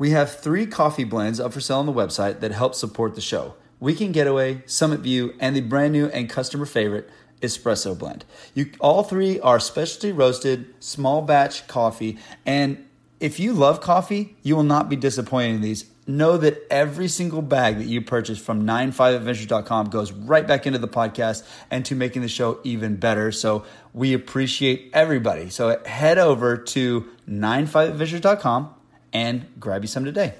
[0.00, 3.20] We have three coffee blends up for sale on the website that help support the
[3.20, 7.10] show Weekend Getaway, Summit View, and the brand new and customer favorite
[7.42, 8.24] espresso blend.
[8.54, 12.16] You, all three are specialty roasted, small batch coffee,
[12.46, 12.82] and
[13.20, 15.84] if you love coffee, you will not be disappointed in these.
[16.06, 20.88] Know that every single bag that you purchase from 95adventures.com goes right back into the
[20.88, 23.32] podcast and to making the show even better.
[23.32, 25.50] So we appreciate everybody.
[25.50, 28.76] So head over to 95adventures.com
[29.12, 30.34] and grab you some today.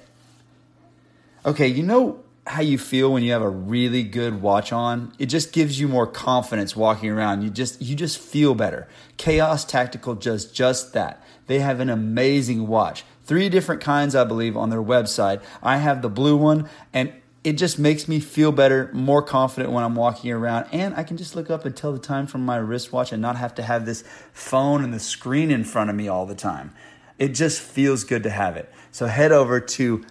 [1.45, 5.13] Okay, you know how you feel when you have a really good watch on?
[5.19, 7.43] It just gives you more confidence walking around.
[7.43, 8.89] You just you just feel better.
[9.17, 11.25] Chaos tactical does just that.
[11.47, 13.05] They have an amazing watch.
[13.25, 15.43] Three different kinds i believe on their website.
[15.63, 19.85] I have the blue one and it just makes me feel better more confident when
[19.85, 20.67] i'm walking around.
[20.73, 23.37] And i can just look up and tell the time from my wristwatch and not
[23.37, 24.03] have to have this
[24.33, 26.73] phone and the screen in front of me all the time
[27.21, 30.05] it just feels good to have it so head over to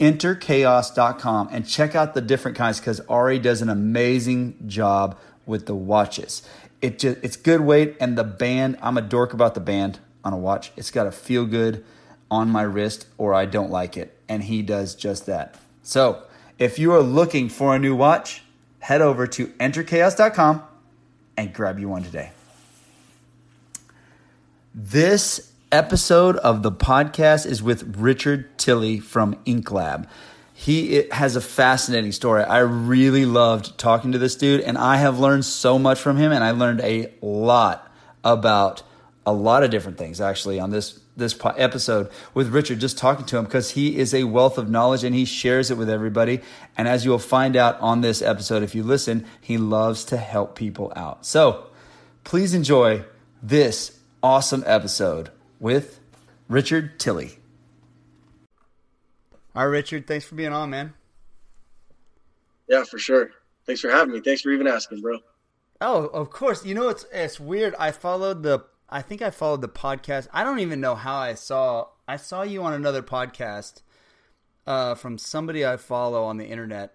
[0.00, 5.74] enterchaos.com and check out the different kinds because Ari does an amazing job with the
[5.74, 6.42] watches.
[6.80, 10.32] It just it's good weight and the band, I'm a dork about the band on
[10.32, 10.70] a watch.
[10.76, 11.84] It's got to feel good
[12.30, 14.16] on my wrist or I don't like it.
[14.28, 15.56] And he does just that.
[15.82, 16.22] So,
[16.58, 18.42] if you are looking for a new watch,
[18.80, 20.62] head over to enterchaos.com
[21.36, 22.32] and grab you one today.
[24.74, 30.08] This episode of the podcast is with Richard Tilley from Ink Lab.
[30.54, 32.42] He has a fascinating story.
[32.42, 36.32] I really loved talking to this dude, and I have learned so much from him,
[36.32, 37.92] and I learned a lot
[38.24, 38.82] about
[39.26, 43.38] a lot of different things actually on this this episode with Richard, just talking to
[43.38, 46.40] him because he is a wealth of knowledge and he shares it with everybody.
[46.76, 50.16] And as you will find out on this episode, if you listen, he loves to
[50.16, 51.26] help people out.
[51.26, 51.66] So
[52.22, 53.04] please enjoy
[53.42, 56.00] this awesome episode with
[56.48, 57.38] Richard Tilley.
[59.54, 60.94] All right, Richard, thanks for being on, man.
[62.68, 63.30] Yeah, for sure.
[63.66, 64.20] Thanks for having me.
[64.20, 65.18] Thanks for even asking, bro.
[65.80, 66.64] Oh, of course.
[66.64, 67.74] You know it's it's weird.
[67.78, 70.28] I followed the I think I followed the podcast.
[70.32, 73.82] I don't even know how I saw I saw you on another podcast
[74.66, 76.94] uh, from somebody I follow on the internet.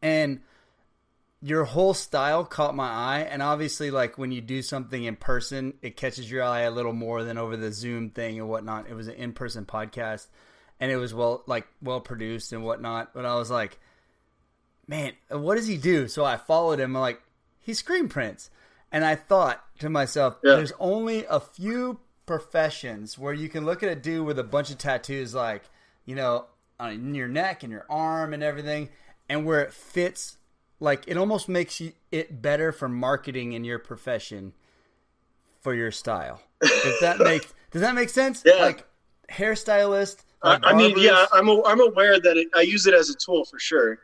[0.00, 0.40] And
[1.42, 5.74] your whole style caught my eye and obviously like when you do something in person
[5.82, 8.88] it catches your eye a little more than over the zoom thing and whatnot.
[8.88, 10.28] It was an in-person podcast
[10.78, 13.78] and it was well like well produced and whatnot but i was like
[14.86, 16.06] man what does he do?
[16.06, 17.20] So i followed him I'm like
[17.60, 18.48] he screen prints.
[18.92, 20.54] And i thought to myself yeah.
[20.54, 24.70] there's only a few professions where you can look at a dude with a bunch
[24.70, 25.64] of tattoos like
[26.04, 26.46] you know
[26.78, 28.88] on your neck and your arm and everything
[29.28, 30.36] and where it fits
[30.82, 34.52] like it almost makes you it better for marketing in your profession
[35.60, 36.42] for your style.
[36.60, 38.42] If that makes does that make sense?
[38.44, 38.54] Yeah.
[38.54, 38.86] Like
[39.30, 40.24] hairstylist.
[40.42, 43.14] Like I mean, yeah, I'm a, I'm aware that it, I use it as a
[43.14, 44.00] tool for sure.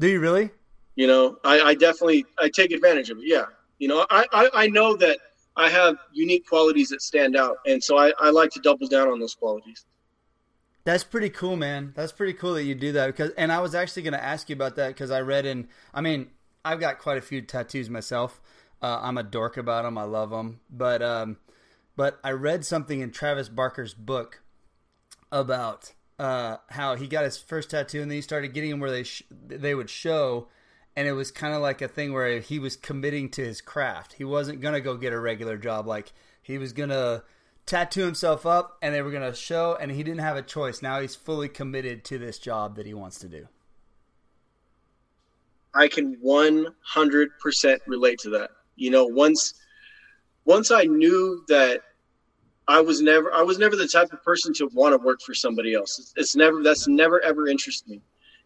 [0.00, 0.50] Do you really?
[0.94, 3.24] You know, I, I definitely I take advantage of it.
[3.26, 3.44] Yeah,
[3.78, 5.18] you know, I, I, I know that
[5.56, 9.08] I have unique qualities that stand out, and so I, I like to double down
[9.08, 9.84] on those qualities.
[10.84, 11.92] That's pretty cool, man.
[11.94, 14.48] That's pretty cool that you do that because and I was actually going to ask
[14.48, 16.28] you about that because I read in I mean,
[16.64, 18.40] I've got quite a few tattoos myself.
[18.80, 19.96] Uh, I'm a dork about them.
[19.96, 20.60] I love them.
[20.70, 21.36] But um
[21.96, 24.42] but I read something in Travis Barker's book
[25.30, 28.90] about uh, how he got his first tattoo and then he started getting them where
[28.90, 30.48] they sh- they would show
[30.94, 34.14] and it was kind of like a thing where he was committing to his craft.
[34.14, 37.22] He wasn't going to go get a regular job like he was going to
[37.66, 40.82] tattoo himself up and they were going to show and he didn't have a choice.
[40.82, 43.48] Now he's fully committed to this job that he wants to do.
[45.74, 48.50] I can 100% relate to that.
[48.76, 49.54] You know once
[50.44, 51.82] once i knew that
[52.66, 55.34] i was never i was never the type of person to want to work for
[55.34, 55.98] somebody else.
[55.98, 58.00] It's, it's never that's never ever interested me.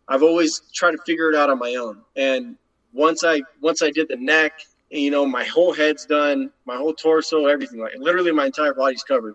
[0.08, 2.02] I've always tried to figure it out on my own.
[2.16, 2.56] And
[2.92, 4.52] once i once i did the neck
[4.90, 9.02] you know, my whole head's done, my whole torso, everything, like literally my entire body's
[9.02, 9.34] covered.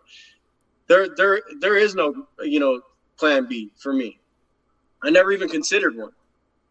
[0.88, 2.82] There, there, there is no, you know,
[3.18, 4.20] plan B for me.
[5.04, 6.12] I never even considered one.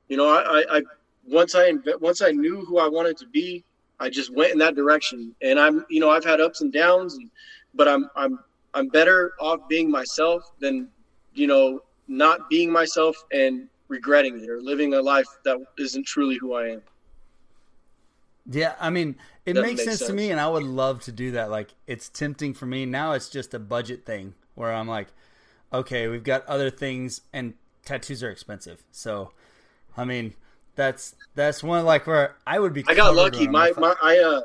[0.08, 0.82] You know, I, I, I
[1.26, 3.64] once I, once I knew who I wanted to be,
[3.99, 5.34] I just went in that direction.
[5.43, 7.31] And I'm, you know, I've had ups and downs, and,
[7.75, 8.38] but I'm, I'm,
[8.75, 10.88] I'm better off being myself than,
[11.34, 16.37] you know, not being myself and regretting it or living a life that isn't truly
[16.37, 16.82] who I am.
[18.52, 19.14] Yeah, I mean,
[19.47, 21.50] it makes, make sense, sense, to me, and I would love to do that.
[21.50, 23.12] Like, it's tempting for me now.
[23.12, 25.06] It's just a budget thing where I'm like,
[25.73, 27.55] okay, we've got other things, and
[27.85, 28.82] tattoos are expensive.
[28.91, 29.31] So,
[29.97, 30.35] I mean,
[30.75, 32.85] that's that's one like where I would be.
[32.88, 33.47] I got lucky.
[33.47, 34.41] My my I uh,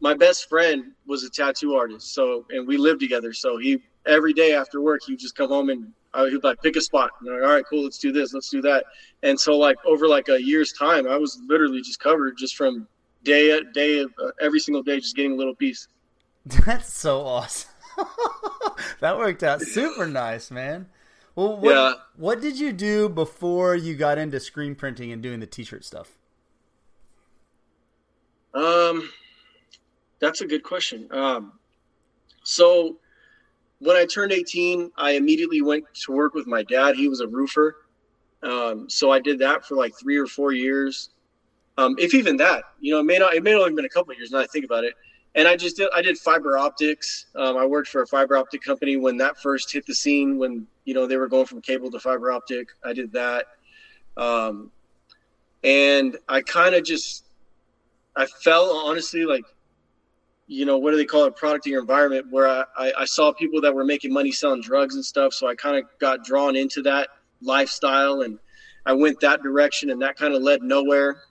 [0.00, 2.14] my best friend was a tattoo artist.
[2.14, 3.34] So, and we lived together.
[3.34, 6.60] So he every day after work, he would just come home and I would like
[6.62, 7.10] pick a spot.
[7.20, 8.84] And like, all right, cool, let's do this, let's do that.
[9.22, 12.86] And so like over like a year's time, I was literally just covered just from
[13.22, 15.88] day day uh, every single day, just getting a little piece.
[16.66, 17.70] That's so awesome.
[19.00, 20.88] that worked out super nice, man.
[21.36, 21.92] Well, what, yeah.
[22.16, 26.18] what did you do before you got into screen printing and doing the t-shirt stuff?
[28.52, 29.08] Um,
[30.18, 31.06] that's a good question.
[31.10, 31.52] Um,
[32.42, 32.96] so
[33.80, 36.96] when I turned 18, I immediately went to work with my dad.
[36.96, 37.76] He was a roofer.
[38.42, 41.10] Um, so I did that for like three or four years.
[41.78, 43.90] Um, if even that, you know, it may not, it may not have been a
[43.90, 44.94] couple of years now I think about it.
[45.34, 47.26] And I just did, I did fiber optics.
[47.36, 50.66] Um, I worked for a fiber optic company when that first hit the scene, when,
[50.84, 52.68] you know, they were going from cable to fiber optic.
[52.84, 53.46] I did that.
[54.16, 54.72] Um,
[55.62, 57.24] and I kind of just,
[58.16, 59.44] I felt honestly like
[60.50, 63.32] you know, what do they call it, product in your environment, where I, I, saw
[63.32, 65.32] people that were making money selling drugs and stuff.
[65.32, 67.08] So I kind of got drawn into that
[67.40, 68.36] lifestyle and
[68.84, 71.22] I went that direction and that kind of led nowhere.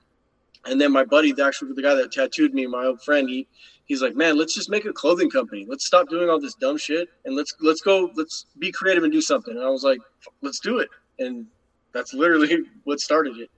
[0.63, 3.45] And then my buddy, actually the guy that tattooed me, my old friend, he
[3.87, 5.65] he's like, man, let's just make a clothing company.
[5.67, 9.11] Let's stop doing all this dumb shit and let's let's go, let's be creative and
[9.11, 9.53] do something.
[9.53, 9.99] And I was like,
[10.41, 10.87] let's do it.
[11.19, 11.45] And
[11.91, 13.49] that's literally what started it.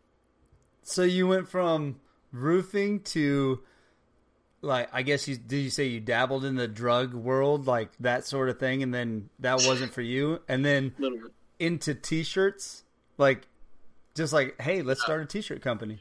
[0.82, 2.00] So you went from
[2.32, 3.62] roofing to
[4.62, 8.26] like I guess you did you say you dabbled in the drug world like that
[8.26, 10.42] sort of thing and then that wasn't for you?
[10.48, 10.94] And then
[11.60, 12.84] into t-shirts?
[13.18, 13.48] Like
[14.16, 16.00] just like hey let's start a t-shirt company.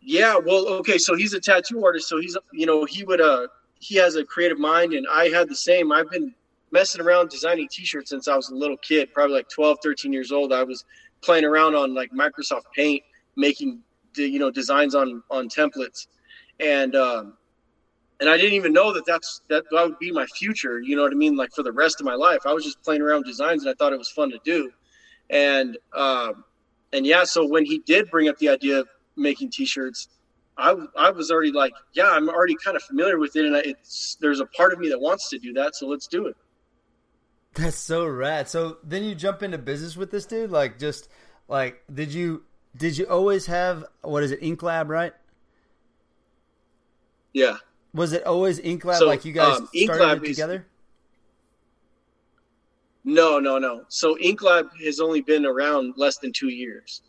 [0.00, 3.46] Yeah well okay so he's a tattoo artist so he's you know he would uh
[3.78, 5.92] he has a creative mind and I had the same.
[5.92, 6.34] I've been
[6.72, 10.32] messing around designing t-shirts since I was a little kid probably like 12 13 years
[10.32, 10.52] old.
[10.52, 10.84] I was
[11.22, 13.02] playing around on like Microsoft Paint
[13.36, 13.80] making
[14.16, 16.06] you know designs on on templates
[16.60, 17.34] and um,
[18.20, 20.80] and I didn't even know that that's that that would be my future.
[20.80, 21.36] You know what I mean?
[21.36, 23.70] Like for the rest of my life, I was just playing around with designs, and
[23.70, 24.70] I thought it was fun to do.
[25.28, 26.44] And um,
[26.92, 30.08] and yeah, so when he did bring up the idea of making T-shirts,
[30.56, 33.60] I I was already like, yeah, I'm already kind of familiar with it, and I,
[33.60, 36.36] it's there's a part of me that wants to do that, so let's do it.
[37.54, 38.48] That's so rad.
[38.48, 41.08] So then you jump into business with this dude, like just
[41.48, 42.44] like did you
[42.76, 45.12] did you always have what is it, Ink Lab, right?
[47.36, 47.58] Yeah.
[47.92, 48.96] Was it always Ink Lab?
[48.96, 50.64] So, like you guys um, started it together?
[53.04, 53.82] No, no, no.
[53.88, 57.02] So Ink Lab has only been around less than two years.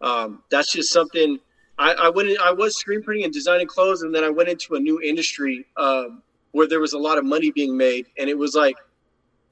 [0.00, 1.40] Um, that's just something
[1.76, 2.28] I, I went.
[2.28, 5.02] In, I was screen printing and designing clothes, and then I went into a new
[5.02, 6.22] industry um,
[6.52, 8.76] where there was a lot of money being made, and it was like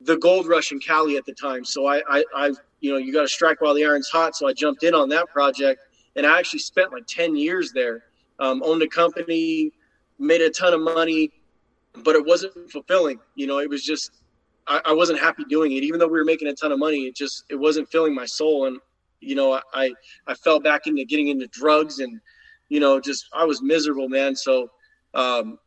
[0.03, 1.65] the gold rush in Cali at the time.
[1.65, 4.37] So I, I, I you know, you got to strike while the iron's hot.
[4.37, 5.81] So I jumped in on that project,
[6.15, 8.05] and I actually spent like ten years there.
[8.39, 9.73] Um, owned a company,
[10.23, 11.31] made a ton of money,
[12.05, 13.19] but it wasn't fulfilling.
[13.35, 14.11] You know, it was just
[14.67, 15.83] I, I, wasn't happy doing it.
[15.83, 18.27] Even though we were making a ton of money, it just it wasn't filling my
[18.27, 18.67] soul.
[18.67, 18.79] And
[19.21, 19.93] you know, I
[20.27, 22.21] I fell back into getting into drugs and
[22.69, 24.35] you know, just I was miserable, man.
[24.35, 24.71] So
[25.15, 25.59] um,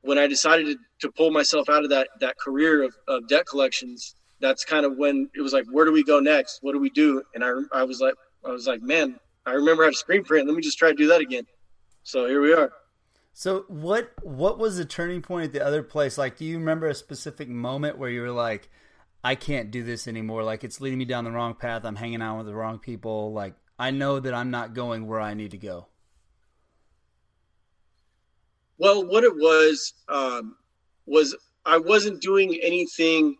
[0.00, 3.46] when I decided to, to pull myself out of that that career of, of debt
[3.46, 6.60] collections, that's kind of when it was like, where do we go next?
[6.62, 7.22] What do we do?
[7.34, 8.14] And I I was like
[8.44, 10.46] I was like, man, I remember how to screen print.
[10.46, 11.46] Let me just try to do that again.
[12.02, 12.72] So here we are.
[13.36, 16.16] So what what was the turning point at the other place?
[16.16, 18.70] Like, do you remember a specific moment where you were like,
[19.24, 20.44] I can't do this anymore.
[20.44, 21.84] Like it's leading me down the wrong path.
[21.84, 23.32] I'm hanging out with the wrong people.
[23.32, 25.88] Like I know that I'm not going where I need to go.
[28.78, 30.56] Well, what it was um,
[31.06, 31.34] was
[31.66, 33.36] I wasn't doing anything.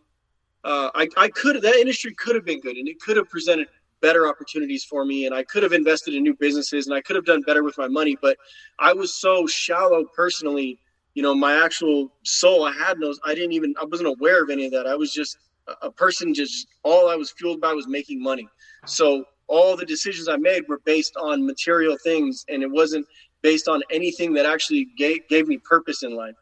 [0.65, 3.69] Uh, I, I could that industry could have been good and it could have presented
[4.05, 7.17] better opportunities for me and I could have invested in new businesses and I could
[7.17, 8.37] have done better with my money, but
[8.79, 10.79] I was so shallow personally,
[11.15, 14.51] you know, my actual soul, I had no, I didn't even, I wasn't aware of
[14.51, 14.87] any of that.
[14.87, 15.39] I was just
[15.81, 18.47] a person, just all I was fueled by was making money.
[18.85, 23.07] So all the decisions I made were based on material things and it wasn't
[23.41, 26.37] based on anything that actually gave, gave me purpose in life.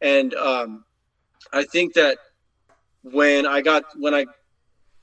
[0.00, 0.84] And um,
[1.52, 2.18] I think that
[3.02, 4.26] when I got, when I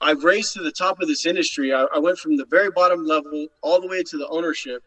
[0.02, 1.74] I've raised to the top of this industry.
[1.74, 4.84] I, I, went from the very bottom level all the way to the ownership.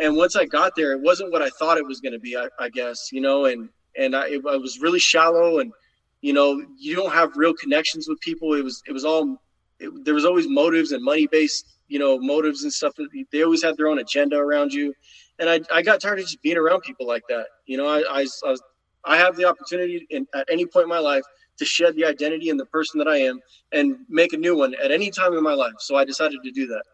[0.00, 2.36] And once I got there, it wasn't what I thought it was going to be.
[2.36, 5.72] I, I, guess you know, and and I, it, I, was really shallow, and
[6.20, 8.54] you know, you don't have real connections with people.
[8.54, 9.40] It was it was all
[9.78, 12.94] it, there was always motives and money based, you know, motives and stuff.
[13.32, 14.92] They always had their own agenda around you,
[15.38, 17.46] and I, I got tired of just being around people like that.
[17.66, 18.62] You know, I I, I, was,
[19.04, 21.24] I have the opportunity in, at any point in my life
[21.58, 23.40] to shed the identity and the person that I am
[23.72, 25.74] and make a new one at any time in my life.
[25.78, 26.84] So I decided to do that.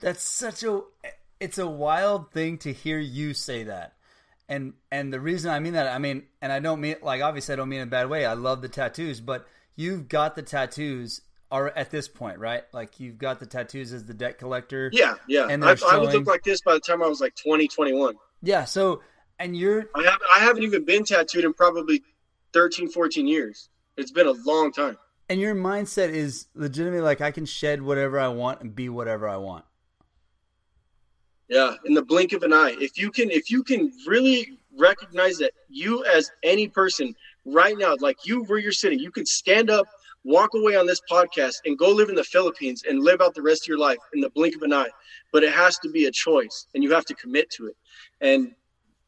[0.00, 0.80] That's such a
[1.38, 3.94] it's a wild thing to hear you say that.
[4.48, 7.52] And and the reason I mean that, I mean, and I don't mean like obviously
[7.52, 8.26] I don't mean in a bad way.
[8.26, 12.64] I love the tattoos, but you've got the tattoos are at this point, right?
[12.72, 14.90] Like you've got the tattoos as the debt collector.
[14.92, 15.48] Yeah, yeah.
[15.48, 15.94] And I, showing...
[15.94, 18.14] I would look like this by the time I was like 20, 21.
[18.42, 18.64] Yeah.
[18.64, 19.02] So,
[19.38, 19.90] and you're.
[19.94, 22.02] I haven't, I haven't even been tattooed in probably
[22.52, 23.68] 13, 14 years.
[23.96, 24.98] It's been a long time.
[25.28, 29.28] And your mindset is legitimately like I can shed whatever I want and be whatever
[29.28, 29.64] I want.
[31.48, 32.74] Yeah, in the blink of an eye.
[32.80, 37.96] If you can if you can really recognize that you as any person right now,
[38.00, 39.86] like you where you're sitting, you can stand up,
[40.24, 43.42] walk away on this podcast and go live in the Philippines and live out the
[43.42, 44.88] rest of your life in the blink of an eye.
[45.32, 47.76] But it has to be a choice and you have to commit to it.
[48.20, 48.54] And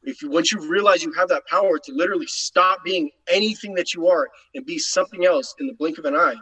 [0.05, 3.95] if you once you realize you have that power to literally stop being anything that
[3.95, 6.37] you are and be something else in the blink of an eye,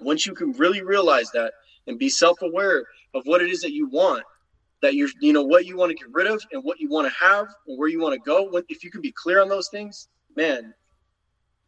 [0.00, 1.52] once you can really realize that
[1.86, 4.24] and be self-aware of what it is that you want
[4.80, 7.06] that you're you know what you want to get rid of and what you want
[7.06, 9.68] to have and where you want to go if you can be clear on those
[9.68, 10.72] things man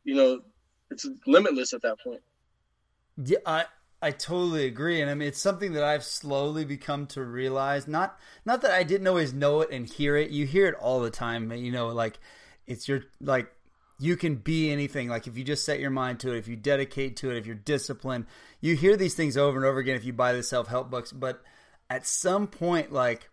[0.05, 0.41] you know
[0.91, 2.21] it's limitless at that point.
[3.25, 3.65] Yeah i
[4.03, 8.19] i totally agree and i mean it's something that i've slowly become to realize not
[8.45, 11.11] not that i didn't always know it and hear it you hear it all the
[11.11, 12.19] time you know like
[12.67, 13.53] it's your like
[13.99, 16.57] you can be anything like if you just set your mind to it if you
[16.57, 18.25] dedicate to it if you're disciplined
[18.61, 21.43] you hear these things over and over again if you buy the self-help books but
[21.91, 23.29] at some point, like,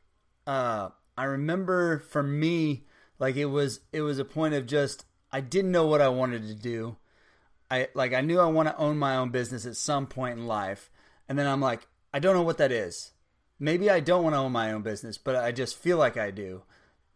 [0.47, 2.85] uh, I remember for me,
[3.19, 6.47] like it was it was a point of just I didn't know what I wanted
[6.47, 6.97] to do.
[7.69, 10.47] I like I knew I want to own my own business at some point in
[10.47, 10.89] life,
[11.27, 13.11] and then I'm like, I don't know what that is.
[13.59, 16.31] Maybe I don't want to own my own business, but I just feel like I
[16.31, 16.63] do.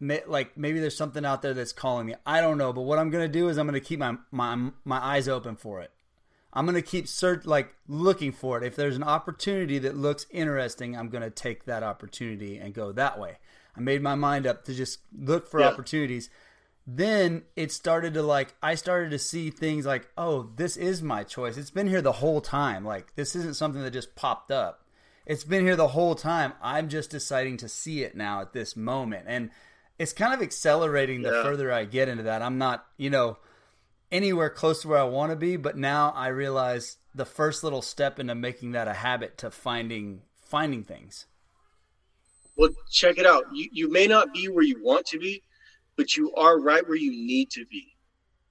[0.00, 2.14] like maybe there's something out there that's calling me.
[2.26, 4.98] I don't know, but what I'm gonna do is I'm gonna keep my my my
[4.98, 5.90] eyes open for it.
[6.52, 8.64] I'm going to keep search like looking for it.
[8.64, 12.92] If there's an opportunity that looks interesting, I'm going to take that opportunity and go
[12.92, 13.38] that way.
[13.74, 15.68] I made my mind up to just look for yeah.
[15.68, 16.28] opportunities.
[16.86, 21.22] Then it started to like I started to see things like, "Oh, this is my
[21.22, 21.56] choice.
[21.56, 22.84] It's been here the whole time.
[22.84, 24.84] Like this isn't something that just popped up.
[25.24, 26.54] It's been here the whole time.
[26.60, 29.50] I'm just deciding to see it now at this moment." And
[29.98, 31.42] it's kind of accelerating the yeah.
[31.42, 32.42] further I get into that.
[32.42, 33.38] I'm not, you know,
[34.10, 37.82] anywhere close to where I want to be, but now I realize the first little
[37.82, 41.26] step into making that a habit to finding finding things.
[42.56, 43.44] Well, check it out.
[43.52, 45.42] You you may not be where you want to be,
[45.96, 47.94] but you are right where you need to be.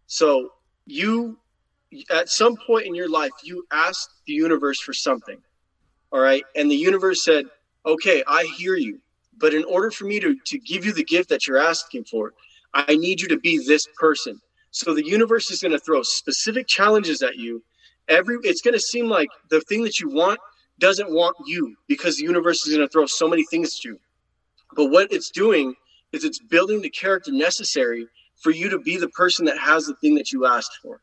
[0.08, 0.52] So
[0.86, 1.38] you
[2.10, 5.38] at some point in your life you asked the universe for something.
[6.12, 6.44] All right?
[6.56, 7.46] And the universe said,
[7.86, 9.00] "Okay, I hear you,
[9.38, 12.34] but in order for me to to give you the gift that you're asking for,
[12.74, 16.68] I need you to be this person." So the universe is going to throw specific
[16.68, 17.64] challenges at you.
[18.08, 20.40] Every it's going to seem like the thing that you want
[20.80, 24.00] doesn't want you because the universe is going to throw so many things at you.
[24.76, 25.76] But what it's doing
[26.12, 28.08] is it's building the character necessary
[28.42, 31.02] for you to be the person that has the thing that you asked for.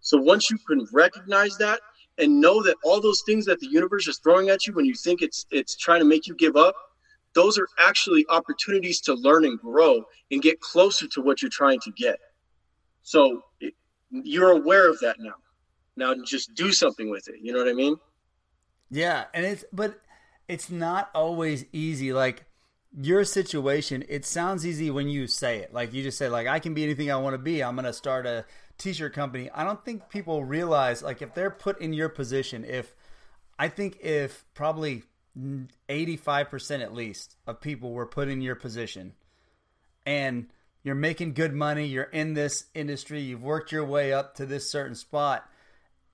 [0.00, 1.80] So once you can recognize that
[2.18, 4.94] and know that all those things that the universe is throwing at you when you
[4.94, 6.74] think it's it's trying to make you give up,
[7.34, 11.80] those are actually opportunities to learn and grow and get closer to what you're trying
[11.80, 12.18] to get.
[13.02, 13.74] So it,
[14.10, 15.34] you're aware of that now.
[15.96, 17.36] Now just do something with it.
[17.40, 17.96] You know what I mean?
[18.90, 20.00] Yeah, and it's but
[20.48, 22.12] it's not always easy.
[22.12, 22.44] Like
[23.00, 25.72] your situation, it sounds easy when you say it.
[25.72, 27.62] Like you just say like I can be anything I want to be.
[27.62, 28.44] I'm to start a
[28.78, 29.50] t-shirt company.
[29.54, 32.94] I don't think people realize like if they're put in your position, if
[33.58, 35.04] I think if probably
[35.88, 39.14] 85% at least of people were put in your position
[40.04, 40.46] and
[40.82, 44.70] you're making good money, you're in this industry, you've worked your way up to this
[44.70, 45.48] certain spot.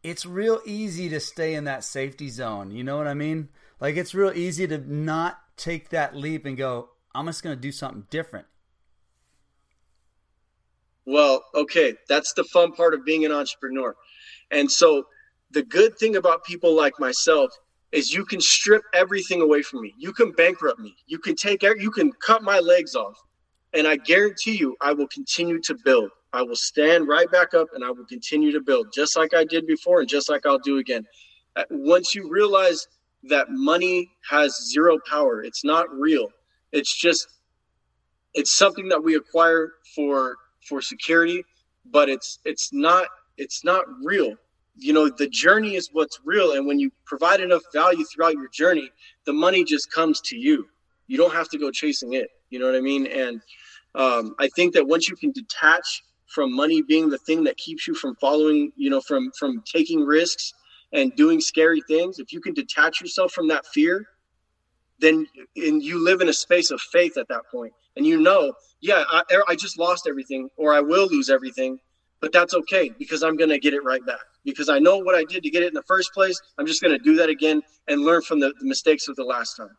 [0.02, 2.70] It's real easy to stay in that safety zone.
[2.70, 3.49] You know what I mean?
[3.80, 7.60] Like it's real easy to not take that leap and go, I'm just going to
[7.60, 8.46] do something different.
[11.04, 13.96] Well, okay, that's the fun part of being an entrepreneur.
[14.50, 15.04] And so
[15.50, 17.50] the good thing about people like myself
[17.92, 19.94] is you can strip everything away from me.
[19.98, 20.94] You can bankrupt me.
[21.06, 23.16] You can take you can cut my legs off.
[23.72, 26.10] And I guarantee you, I will continue to build.
[26.32, 29.44] I will stand right back up and I will continue to build just like I
[29.44, 31.06] did before and just like I'll do again.
[31.56, 32.86] Uh, once you realize
[33.25, 36.28] that money has zero power, it's not real.
[36.72, 37.28] It's just
[38.34, 40.37] it's something that we acquire for
[40.68, 41.44] for security,
[41.87, 44.34] but it's it's not it's not real.
[44.76, 48.48] You know, the journey is what's real and when you provide enough value throughout your
[48.48, 48.90] journey,
[49.25, 50.68] the money just comes to you.
[51.08, 52.28] You don't have to go chasing it.
[52.50, 53.06] You know what I mean?
[53.06, 53.40] And
[53.94, 57.88] um, I think that once you can detach from money being the thing that keeps
[57.88, 60.52] you from following, you know, from from taking risks
[60.92, 64.07] and doing scary things, if you can detach yourself from that fear,
[65.00, 65.26] then
[65.57, 69.04] and you live in a space of faith at that point and you know yeah
[69.09, 71.78] I, er, I just lost everything or i will lose everything
[72.21, 74.21] but that's okay because i'm going to get it right back.
[74.45, 76.83] Because i know what i did to get it in the first place i'm just
[76.83, 79.76] going to do that again and learn from the, the mistakes of the last time.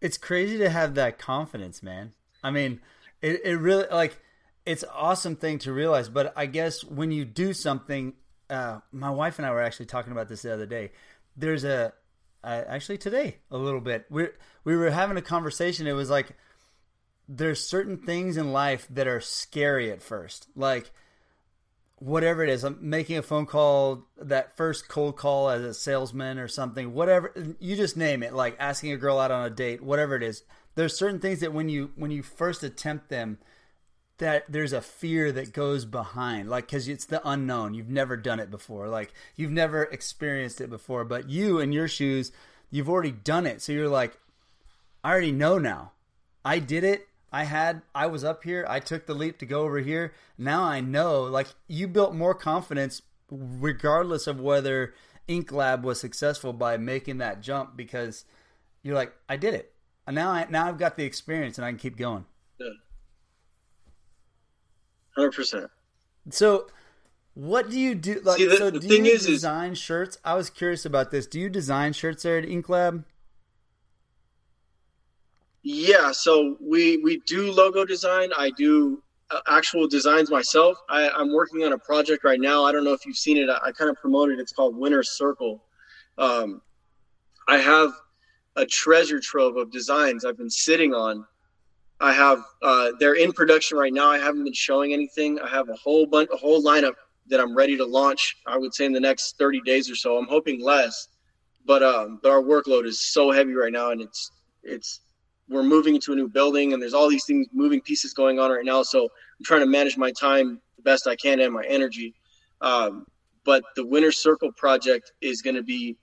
[0.00, 2.12] It's crazy to have that confidence man.
[2.42, 2.80] I mean
[3.20, 4.18] it, it really like
[4.64, 8.14] it's awesome thing to realize but i guess when you do something
[8.52, 10.90] uh, my wife and i were actually talking about this the other day
[11.36, 11.92] there's a
[12.44, 14.06] uh, actually today a little bit.
[14.10, 14.28] We
[14.64, 15.86] we were having a conversation.
[15.86, 16.36] It was like
[17.28, 20.90] there's certain things in life that are scary at first, like
[21.96, 22.64] whatever it is.
[22.64, 26.94] I'm making a phone call, that first cold call as a salesman or something.
[26.94, 30.22] Whatever you just name it, like asking a girl out on a date, whatever it
[30.22, 30.42] is.
[30.74, 33.38] There's certain things that when you when you first attempt them,
[34.22, 37.74] that there's a fear that goes behind like because it's the unknown.
[37.74, 38.88] You've never done it before.
[38.88, 41.04] Like you've never experienced it before.
[41.04, 42.30] But you in your shoes
[42.70, 43.60] you've already done it.
[43.60, 44.16] So you're like
[45.02, 45.90] i already know now.
[46.44, 47.08] I did it.
[47.32, 48.64] I had i was up here.
[48.68, 50.14] I took the leap to go over here.
[50.38, 51.22] Now i know.
[51.24, 54.94] Like you built more confidence regardless of whether
[55.26, 58.24] ink lab was successful by making that jump because
[58.84, 59.72] you're like i did it.
[60.06, 62.24] And now i now i've got the experience and i can keep going
[65.16, 65.70] hundred percent.
[66.30, 66.68] So,
[67.34, 68.20] what do you do?
[68.22, 70.18] Like, See, the, so the do thing you is, design is, shirts?
[70.24, 71.26] I was curious about this.
[71.26, 73.04] Do you design shirts there at Ink Lab?
[75.62, 78.30] Yeah, so we we do logo design.
[78.36, 80.76] I do uh, actual designs myself.
[80.88, 82.64] I, I'm working on a project right now.
[82.64, 83.48] I don't know if you've seen it.
[83.48, 84.38] I, I kind of promoted.
[84.38, 84.42] It.
[84.42, 85.62] It's called Winner's Circle.
[86.18, 86.60] Um,
[87.48, 87.92] I have
[88.56, 91.26] a treasure trove of designs I've been sitting on
[92.02, 94.10] I have uh, they're in production right now.
[94.10, 95.38] I haven't been showing anything.
[95.38, 96.94] I have a whole bunch, a whole lineup
[97.28, 98.36] that I'm ready to launch.
[98.44, 100.18] I would say in the next 30 days or so.
[100.18, 101.06] I'm hoping less,
[101.64, 104.32] but um, but our workload is so heavy right now, and it's
[104.64, 105.00] it's
[105.48, 108.50] we're moving into a new building, and there's all these things, moving pieces going on
[108.50, 108.82] right now.
[108.82, 112.14] So I'm trying to manage my time the best I can and my energy.
[112.62, 113.06] Um,
[113.44, 115.96] but the Winner Circle project is going to be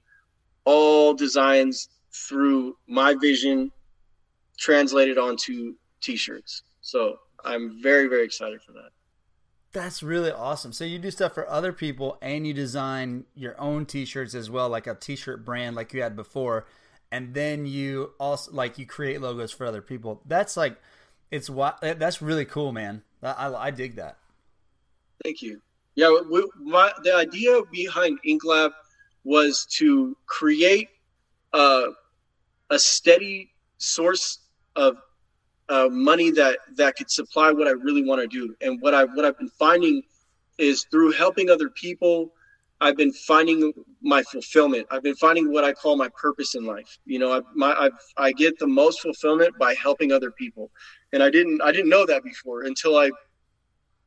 [0.63, 3.69] all designs through my vision
[4.58, 6.64] translated onto t-shirts.
[6.82, 8.90] So I'm very, very excited for that.
[9.72, 10.74] That's really awesome.
[10.74, 14.68] So you do stuff for other people and you design your own t-shirts as well,
[14.68, 16.66] like a t-shirt brand like you had before.
[17.12, 20.22] And then you also like you create logos for other people.
[20.26, 20.78] That's like,
[21.30, 23.04] it's what eh, that's really cool, man.
[23.22, 24.18] I, I, dig that.
[25.24, 25.62] Thank you.
[25.96, 28.72] Yeah, we, my, the idea behind Ink Lab
[29.24, 30.90] was to create
[31.54, 31.88] a,
[32.70, 34.40] a steady source
[34.76, 34.98] of
[35.69, 38.55] uh, money that that could supply what I really want to do.
[38.62, 40.01] And what I what I've been finding
[40.58, 42.34] is through helping other people,
[42.82, 44.88] I've been finding my fulfillment.
[44.89, 46.97] I've been finding what I call my purpose in life.
[47.05, 50.71] You know, I my i I get the most fulfillment by helping other people,
[51.13, 53.12] and I didn't I didn't know that before until I,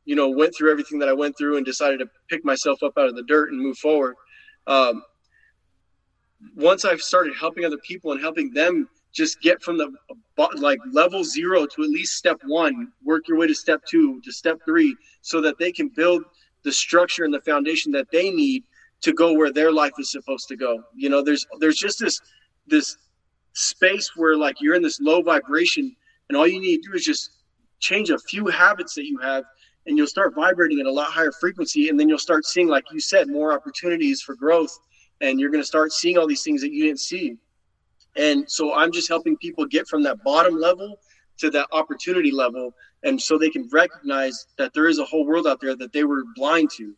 [0.04, 2.94] you know, went through everything that I went through and decided to pick myself up
[2.98, 4.16] out of the dirt and move forward.
[4.66, 5.02] Um,
[6.56, 9.90] once I've started helping other people and helping them just get from the
[10.56, 14.32] like level zero to at least step one, work your way to step two, to
[14.32, 16.24] step three, so that they can build
[16.64, 18.64] the structure and the foundation that they need
[19.02, 20.82] to go where their life is supposed to go.
[20.94, 22.20] You know, there's there's just this
[22.66, 22.96] this
[23.52, 25.94] space where like you're in this low vibration
[26.28, 27.30] and all you need to do is just
[27.80, 29.44] change a few habits that you have
[29.86, 32.84] and you'll start vibrating at a lot higher frequency and then you'll start seeing like
[32.92, 34.78] you said more opportunities for growth
[35.20, 37.36] and you're going to start seeing all these things that you didn't see
[38.16, 40.98] and so I'm just helping people get from that bottom level
[41.38, 42.74] to that opportunity level.
[43.02, 46.04] And so they can recognize that there is a whole world out there that they
[46.04, 46.94] were blind to.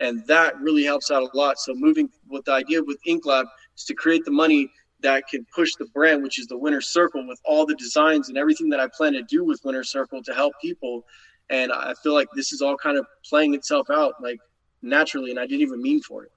[0.00, 1.58] And that really helps out a lot.
[1.58, 3.46] So moving with the idea with Ink Lab
[3.76, 4.70] is to create the money
[5.00, 8.38] that can push the brand, which is the Winner Circle, with all the designs and
[8.38, 11.04] everything that I plan to do with Winner Circle to help people.
[11.50, 14.38] And I feel like this is all kind of playing itself out like
[14.80, 16.32] naturally, and I didn't even mean for it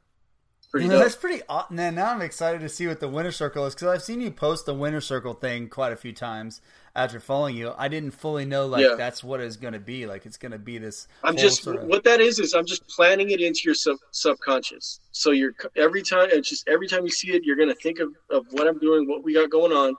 [0.75, 0.93] pretty.
[0.93, 1.41] Yeah, that's pretty.
[1.69, 4.31] Man, now I'm excited to see what the winner circle is because I've seen you
[4.31, 6.61] post the winner circle thing quite a few times
[6.95, 7.73] after following you.
[7.77, 8.95] I didn't fully know like yeah.
[8.97, 10.05] that's what it's going to be.
[10.05, 11.07] Like it's going to be this.
[11.23, 11.83] I'm just sort of...
[11.88, 14.99] what that is is I'm just planning it into your sub, subconscious.
[15.11, 17.99] So you're every time it's just every time you see it, you're going to think
[17.99, 19.95] of of what I'm doing, what we got going on,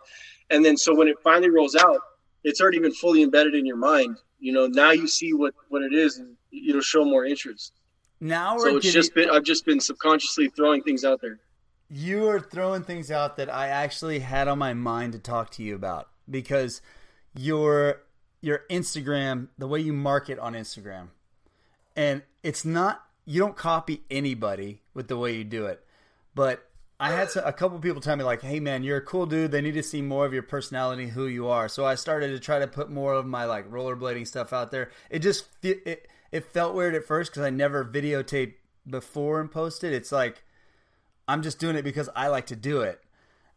[0.51, 2.01] and then so when it finally rolls out,
[2.45, 4.19] it's already been fully embedded in your mind.
[4.39, 7.73] You know, now you see what what it is, and it'll show more interest.
[8.21, 11.39] Now so it's just been I've just been subconsciously throwing things out there.
[11.89, 15.63] You are throwing things out that I actually had on my mind to talk to
[15.63, 16.81] you about because
[17.37, 18.03] your
[18.41, 21.09] your Instagram, the way you market on Instagram,
[21.95, 25.85] and it's not you don't copy anybody with the way you do it,
[26.35, 26.67] but
[26.99, 29.51] I had a couple people tell me like, "Hey man, you're a cool dude.
[29.51, 32.39] They need to see more of your personality, who you are." So I started to
[32.39, 34.91] try to put more of my like rollerblading stuff out there.
[35.11, 38.55] It just it it felt weird at first because I never videotaped
[38.89, 39.93] before and posted.
[39.93, 40.45] It's like
[41.27, 43.03] I'm just doing it because I like to do it,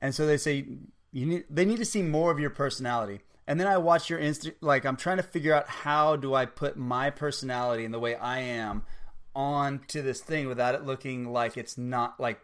[0.01, 0.65] and so they say
[1.11, 3.21] you need they need to see more of your personality.
[3.47, 6.45] And then I watch your insta like I'm trying to figure out how do I
[6.45, 8.83] put my personality and the way I am
[9.35, 12.39] on to this thing without it looking like it's not like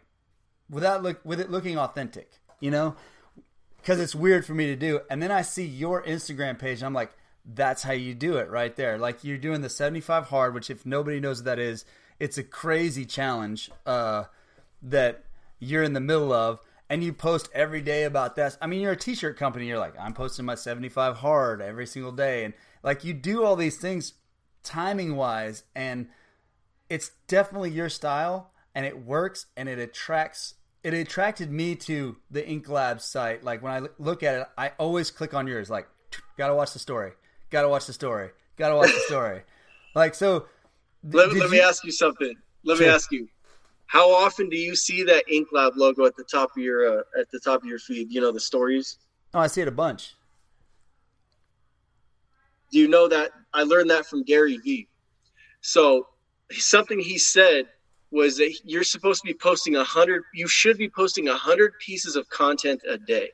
[0.68, 2.96] without look with it looking authentic, you know?
[3.76, 5.00] Because it's weird for me to do.
[5.08, 7.12] And then I see your Instagram page, and I'm like,
[7.46, 8.98] that's how you do it right there.
[8.98, 11.84] Like you're doing the 75 hard, which if nobody knows what that is,
[12.18, 14.24] it's a crazy challenge uh,
[14.82, 15.24] that
[15.58, 18.56] you're in the middle of, and you post every day about this.
[18.60, 19.66] I mean, you're a t-shirt company.
[19.66, 23.56] You're like, I'm posting my 75 hard every single day, and like you do all
[23.56, 24.14] these things
[24.62, 26.08] timing wise, and
[26.88, 30.54] it's definitely your style and it works and it attracts
[30.84, 33.42] it attracted me to the Ink Lab site.
[33.42, 35.68] Like when I look at it, I always click on yours.
[35.68, 35.88] Like,
[36.38, 37.12] gotta watch the story.
[37.50, 38.30] Gotta watch the story.
[38.56, 39.42] Gotta watch the story.
[39.94, 40.46] like so.
[41.04, 42.34] Let, let me ask you something.
[42.64, 42.86] Let sure.
[42.86, 43.28] me ask you.
[43.86, 47.02] How often do you see that Ink Lab logo at the top of your uh,
[47.20, 48.12] at the top of your feed?
[48.12, 48.98] You know the stories.
[49.32, 50.14] Oh, I see it a bunch.
[52.72, 54.88] Do you know that I learned that from Gary Vee?
[55.60, 56.08] So
[56.50, 57.66] something he said
[58.10, 60.24] was that you're supposed to be posting a hundred.
[60.34, 63.30] You should be posting a hundred pieces of content a day.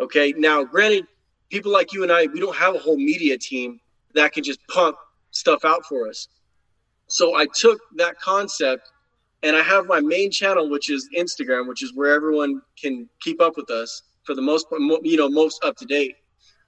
[0.00, 0.34] Okay.
[0.36, 1.06] Now, granted,
[1.50, 3.80] people like you and I, we don't have a whole media team
[4.14, 4.96] that can just pump
[5.30, 6.28] stuff out for us.
[7.06, 8.90] So I took that concept
[9.42, 13.40] and I have my main channel, which is Instagram, which is where everyone can keep
[13.40, 16.16] up with us for the most part, you know, most up to date.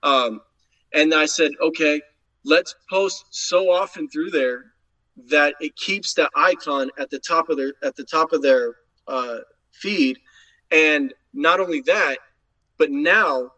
[0.03, 0.41] Um,
[0.93, 2.01] and I said, okay,
[2.45, 4.73] let's post so often through there
[5.31, 8.77] that it keeps that icon at the top of their at the top of their
[9.09, 9.39] uh,
[9.73, 10.19] feed,
[10.71, 12.19] and not only that,
[12.77, 13.53] but now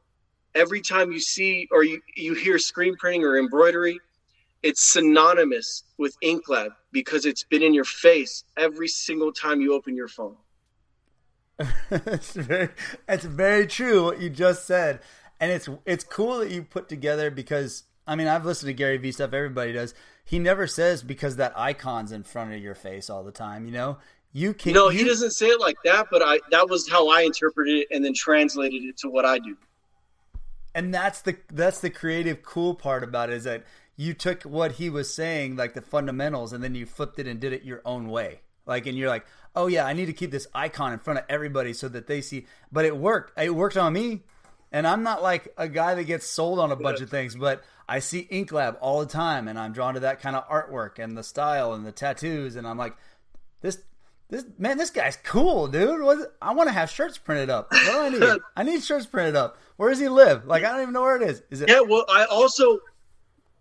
[0.54, 4.00] every time you see or you, you hear screen printing or embroidery,
[4.62, 9.94] it's synonymous with InkLab because it's been in your face every single time you open
[9.94, 10.37] your phone.
[11.90, 12.68] it's very
[13.08, 15.00] it's very true what you just said.
[15.40, 18.96] And it's it's cool that you put together because I mean I've listened to Gary
[18.96, 23.08] Vee stuff, everybody does he never says because that icon's in front of your face
[23.08, 23.64] all the time.
[23.64, 23.98] You know,
[24.32, 24.74] you can.
[24.74, 26.08] No, he doesn't say it like that.
[26.11, 29.38] But I that was how I interpreted it and then translated it to what I
[29.38, 29.56] do.
[30.78, 33.64] And that's the that's the creative cool part about it is that
[33.96, 37.40] you took what he was saying like the fundamentals and then you flipped it and
[37.40, 38.42] did it your own way.
[38.64, 41.24] Like and you're like, oh yeah, I need to keep this icon in front of
[41.28, 42.46] everybody so that they see.
[42.70, 43.36] But it worked.
[43.36, 44.22] It worked on me.
[44.70, 47.64] And I'm not like a guy that gets sold on a bunch of things, but
[47.88, 51.02] I see Ink Lab all the time, and I'm drawn to that kind of artwork
[51.02, 52.94] and the style and the tattoos, and I'm like,
[53.62, 53.80] this,
[54.30, 56.02] this man, this guy's cool, dude.
[56.02, 57.72] What, I want to have shirts printed up.
[57.72, 58.40] What do I need?
[58.56, 59.58] I need shirts printed up.
[59.76, 60.46] Where does he live?
[60.46, 61.42] Like, I don't even know where it is.
[61.50, 61.70] Is it?
[61.70, 61.80] Yeah.
[61.80, 62.78] Well, I also,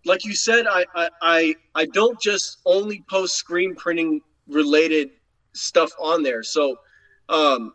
[0.04, 5.10] like you said, I, I, I, I don't just only post screen printing related
[5.54, 6.42] stuff on there.
[6.42, 6.78] So,
[7.30, 7.72] um,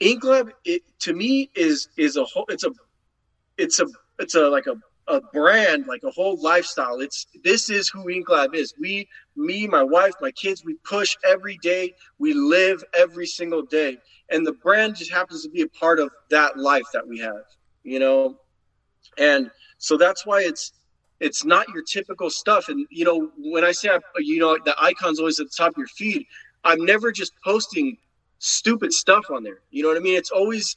[0.00, 2.46] Ink Lab, it to me is is a whole.
[2.48, 2.72] It's a,
[3.56, 3.86] it's a,
[4.18, 4.74] it's a like a
[5.10, 7.00] a brand, like a whole lifestyle.
[7.00, 8.72] It's this is who Inklab is.
[8.78, 11.94] We, me, my wife, my kids, we push every day.
[12.18, 13.98] We live every single day,
[14.30, 17.42] and the brand just happens to be a part of that life that we have,
[17.82, 18.38] you know.
[19.18, 20.72] And so that's why it's
[21.18, 22.68] it's not your typical stuff.
[22.68, 25.72] And you know, when I say I, you know the icon's always at the top
[25.72, 26.24] of your feed,
[26.64, 27.98] I'm never just posting
[28.38, 29.60] stupid stuff on there.
[29.70, 30.16] You know what I mean?
[30.16, 30.76] It's always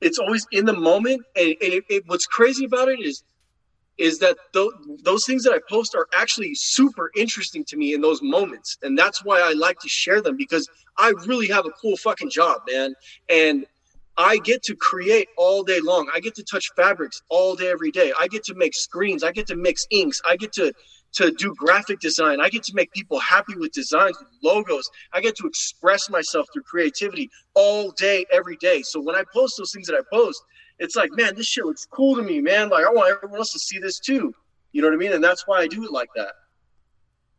[0.00, 1.22] it's always in the moment.
[1.36, 3.22] And, and it, it, what's crazy about it is
[3.98, 4.70] is that th-
[5.02, 8.78] those things that I post are actually super interesting to me in those moments.
[8.82, 12.30] And that's why I like to share them because I really have a cool fucking
[12.30, 12.94] job, man.
[13.28, 13.66] And
[14.16, 16.10] I get to create all day long.
[16.12, 18.12] I get to touch fabrics all day, every day.
[18.18, 19.22] I get to make screens.
[19.22, 20.20] I get to mix inks.
[20.28, 20.72] I get to
[21.14, 22.40] to do graphic design.
[22.40, 24.90] I get to make people happy with designs, logos.
[25.12, 28.82] I get to express myself through creativity all day, every day.
[28.82, 30.42] So when I post those things that I post,
[30.78, 32.68] it's like, man, this shit looks cool to me, man.
[32.68, 34.34] Like I want everyone else to see this too.
[34.72, 35.12] You know what I mean?
[35.12, 36.32] And that's why I do it like that.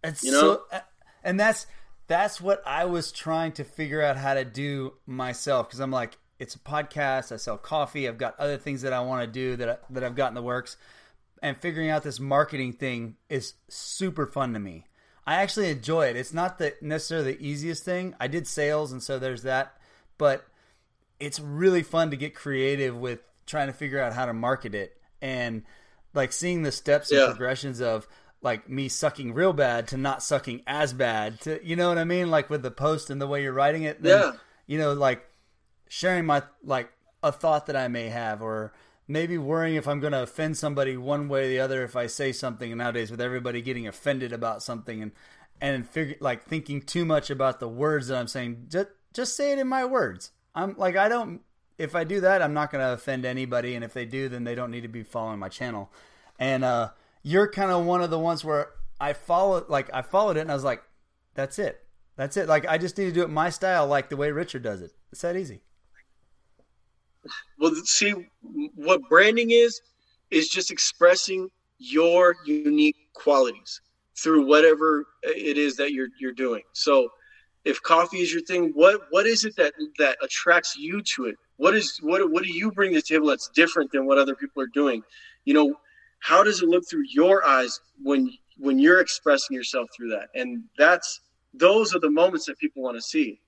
[0.03, 0.79] It's you know, so,
[1.23, 1.67] and that's
[2.07, 6.17] that's what I was trying to figure out how to do myself because I'm like,
[6.39, 7.31] it's a podcast.
[7.31, 8.07] I sell coffee.
[8.07, 10.35] I've got other things that I want to do that I, that I've got in
[10.35, 10.77] the works,
[11.43, 14.85] and figuring out this marketing thing is super fun to me.
[15.27, 16.15] I actually enjoy it.
[16.15, 18.15] It's not the necessarily the easiest thing.
[18.19, 19.77] I did sales, and so there's that,
[20.17, 20.45] but
[21.19, 23.19] it's really fun to get creative with
[23.49, 25.63] trying to figure out how to market it and
[26.13, 28.07] like seeing the steps and progressions of
[28.41, 32.05] like me sucking real bad to not sucking as bad to you know what I
[32.05, 34.31] mean like with the post and the way you're writing it then, yeah
[34.67, 35.25] you know like
[35.89, 36.89] sharing my like
[37.21, 38.71] a thought that I may have, or
[39.07, 42.07] maybe worrying if I'm going to offend somebody one way or the other if I
[42.07, 42.75] say something.
[42.77, 45.11] nowadays, with everybody getting offended about something and
[45.61, 49.51] and figure like thinking too much about the words that I'm saying, just just say
[49.51, 50.31] it in my words.
[50.55, 51.41] I'm like I don't.
[51.79, 54.43] If I do that, I'm not going to offend anybody, and if they do, then
[54.43, 55.89] they don't need to be following my channel.
[56.37, 56.89] And uh,
[57.23, 60.51] you're kind of one of the ones where I followed, like I followed it, and
[60.51, 60.83] I was like,
[61.33, 61.83] that's it,
[62.17, 62.47] that's it.
[62.47, 64.91] Like I just need to do it my style, like the way Richard does it.
[65.11, 65.61] It's that easy.
[67.57, 68.13] Well, see,
[68.75, 69.81] what branding is,
[70.31, 73.81] is just expressing your unique qualities
[74.17, 76.63] through whatever it is that you're you're doing.
[76.73, 77.09] So,
[77.65, 81.35] if coffee is your thing, what what is it that that attracts you to it?
[81.57, 84.35] What is what what do you bring to the table that's different than what other
[84.35, 85.03] people are doing?
[85.45, 85.75] You know,
[86.19, 90.29] how does it look through your eyes when when you're expressing yourself through that?
[90.35, 91.21] And that's
[91.53, 93.41] those are the moments that people want to see.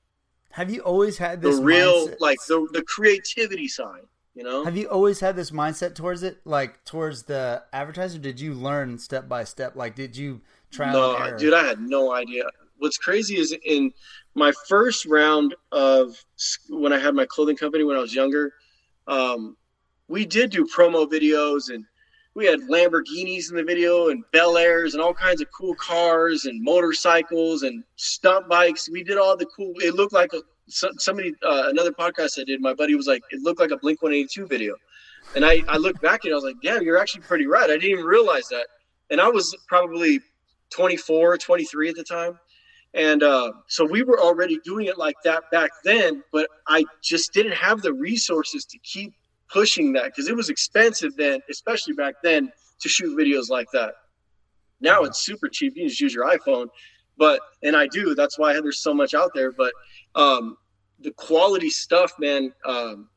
[0.52, 2.20] Have you always had this the real mindset?
[2.20, 4.02] like the the creativity side?
[4.34, 8.18] You know, have you always had this mindset towards it, like towards the advertiser?
[8.18, 9.76] Did you learn step by step?
[9.76, 10.92] Like, did you try?
[10.94, 12.44] No, dude, I had no idea.
[12.82, 13.94] What's crazy is in
[14.34, 16.16] my first round of
[16.68, 18.54] when I had my clothing company when I was younger,
[19.08, 19.56] um,
[20.08, 21.86] we did do promo videos and
[22.34, 26.46] we had Lamborghinis in the video and Bel Airs and all kinds of cool cars
[26.46, 28.90] and motorcycles and stunt bikes.
[28.90, 29.74] We did all the cool.
[29.76, 32.62] It looked like a, somebody uh, another podcast I did.
[32.62, 34.74] My buddy was like, it looked like a Blink One Eighty Two video,
[35.36, 37.70] and I I looked back and I was like, yeah, you're actually pretty right.
[37.70, 38.66] I didn't even realize that,
[39.12, 40.20] and I was probably
[40.72, 42.40] 24, 23 at the time.
[42.94, 47.32] And uh, so we were already doing it like that back then, but I just
[47.32, 49.14] didn't have the resources to keep
[49.50, 52.52] pushing that because it was expensive then, especially back then,
[52.82, 53.94] to shoot videos like that.
[54.82, 55.74] Now it's super cheap.
[55.76, 56.68] You just use your iPhone.
[57.18, 58.16] But and I do.
[58.16, 59.52] That's why there's so much out there.
[59.52, 59.74] But
[60.16, 60.58] um,
[61.00, 62.52] the quality stuff, man.
[62.66, 63.10] Um,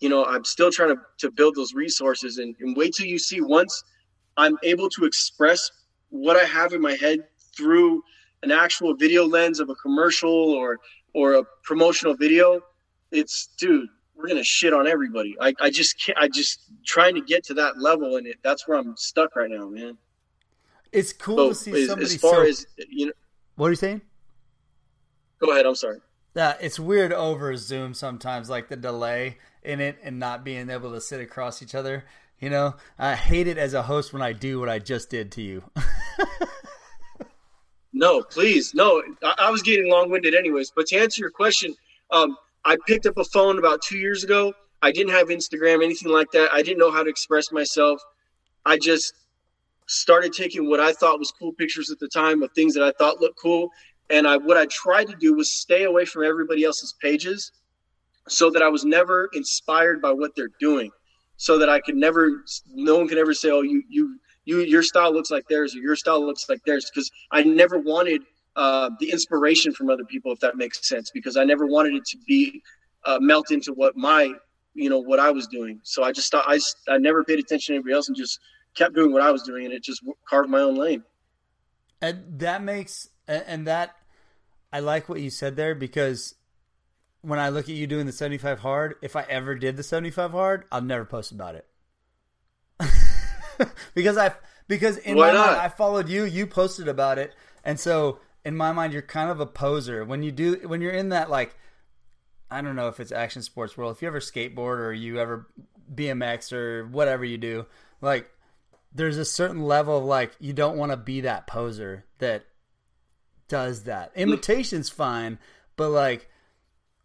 [0.00, 3.18] you know, I'm still trying to, to build those resources and, and wait till you
[3.18, 3.82] see once
[4.36, 5.70] I'm able to express
[6.08, 7.20] what I have in my head
[7.56, 8.02] through
[8.42, 10.78] an actual video lens of a commercial or
[11.14, 12.62] or a promotional video.
[13.10, 15.36] It's dude, we're gonna shit on everybody.
[15.40, 16.18] I, I just can't.
[16.18, 19.50] I just trying to get to that level, and it, that's where I'm stuck right
[19.50, 19.96] now, man.
[20.92, 22.06] It's cool so, to see somebody.
[22.06, 23.12] As far so, as you know,
[23.56, 24.02] what are you saying?
[25.38, 25.66] Go ahead.
[25.66, 26.00] I'm sorry.
[26.34, 30.92] Yeah, it's weird over Zoom sometimes, like the delay in it and not being able
[30.92, 32.04] to sit across each other.
[32.38, 35.32] You know, I hate it as a host when I do what I just did
[35.32, 35.64] to you.
[38.00, 39.02] no, please, no.
[39.22, 40.72] I, I was getting long winded, anyways.
[40.74, 41.74] But to answer your question,
[42.10, 42.34] um,
[42.64, 44.54] I picked up a phone about two years ago.
[44.80, 46.48] I didn't have Instagram, anything like that.
[46.50, 48.00] I didn't know how to express myself.
[48.64, 49.12] I just
[49.86, 52.92] started taking what I thought was cool pictures at the time of things that I
[52.92, 53.68] thought looked cool.
[54.08, 57.52] And I what I tried to do was stay away from everybody else's pages
[58.28, 60.90] so that I was never inspired by what they're doing.
[61.36, 64.18] So that I could never no one could ever say, Oh, you you
[64.50, 67.78] you your style looks like theirs or your style looks like theirs because I never
[67.78, 68.22] wanted
[68.56, 72.04] uh, the inspiration from other people, if that makes sense, because I never wanted it
[72.06, 72.62] to be
[73.04, 74.32] uh, melt into what my,
[74.74, 75.80] you know, what I was doing.
[75.84, 76.58] So I just I,
[76.88, 78.40] I never paid attention to anybody else and just
[78.74, 81.04] kept doing what I was doing, and it just carved my own lane.
[82.02, 83.96] And that makes and that
[84.72, 86.34] I like what you said there because
[87.22, 90.32] when I look at you doing the 75 hard, if I ever did the 75
[90.32, 91.66] hard, I'll never post about it.
[93.94, 94.32] because I
[94.68, 95.46] because in Why my not?
[95.48, 99.30] mind I followed you, you posted about it, and so in my mind you're kind
[99.30, 101.56] of a poser when you do when you're in that like
[102.50, 103.94] I don't know if it's action sports world.
[103.94, 105.46] If you ever skateboard or you ever
[105.92, 107.66] BMX or whatever you do,
[108.00, 108.28] like
[108.92, 112.44] there's a certain level of like you don't want to be that poser that
[113.48, 114.12] does that.
[114.16, 115.38] Imitation's fine,
[115.76, 116.29] but like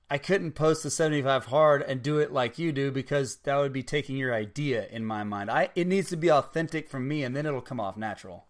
[0.10, 3.74] I couldn't post the 75 hard and do it like you do because that would
[3.74, 5.50] be taking your idea in my mind.
[5.50, 8.46] I it needs to be authentic from me and then it'll come off natural.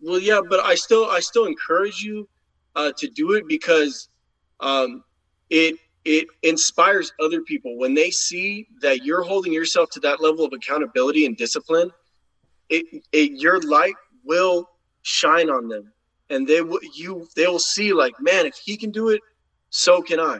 [0.00, 2.28] Well, yeah, but I still I still encourage you
[2.74, 4.08] uh, to do it because
[4.60, 5.02] um,
[5.48, 10.44] it it inspires other people when they see that you're holding yourself to that level
[10.44, 11.90] of accountability and discipline.
[12.68, 14.68] It, it your light will
[15.02, 15.92] shine on them,
[16.28, 19.20] and they will you they will see like, man, if he can do it,
[19.76, 20.38] so can I.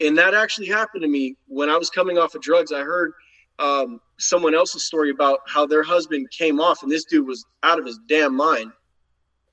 [0.00, 2.72] And that actually happened to me when I was coming off of drugs.
[2.72, 3.12] I heard
[3.60, 7.78] um, someone else's story about how their husband came off and this dude was out
[7.78, 8.72] of his damn mind.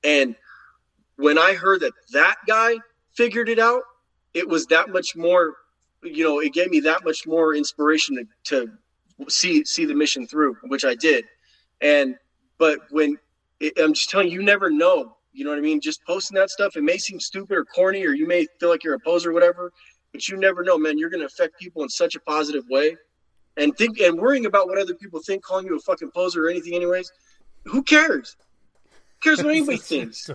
[0.02, 0.34] And
[1.14, 2.78] when I heard that that guy
[3.14, 3.82] figured it out,
[4.34, 5.54] it was that much more,
[6.02, 8.66] you know, it gave me that much more inspiration to,
[9.24, 11.26] to see see the mission through, which I did.
[11.80, 12.16] And
[12.58, 13.18] but when
[13.60, 15.16] it, I'm just telling you, you never know.
[15.32, 15.80] You know what I mean?
[15.80, 18.82] Just posting that stuff, it may seem stupid or corny, or you may feel like
[18.82, 19.72] you're a poser or whatever.
[20.12, 20.98] but you never know, man.
[20.98, 22.96] You're going to affect people in such a positive way.
[23.56, 26.50] And think and worrying about what other people think, calling you a fucking poser or
[26.50, 27.10] anything, anyways.
[27.64, 28.36] Who cares?
[29.22, 30.30] Who cares what anybody thinks?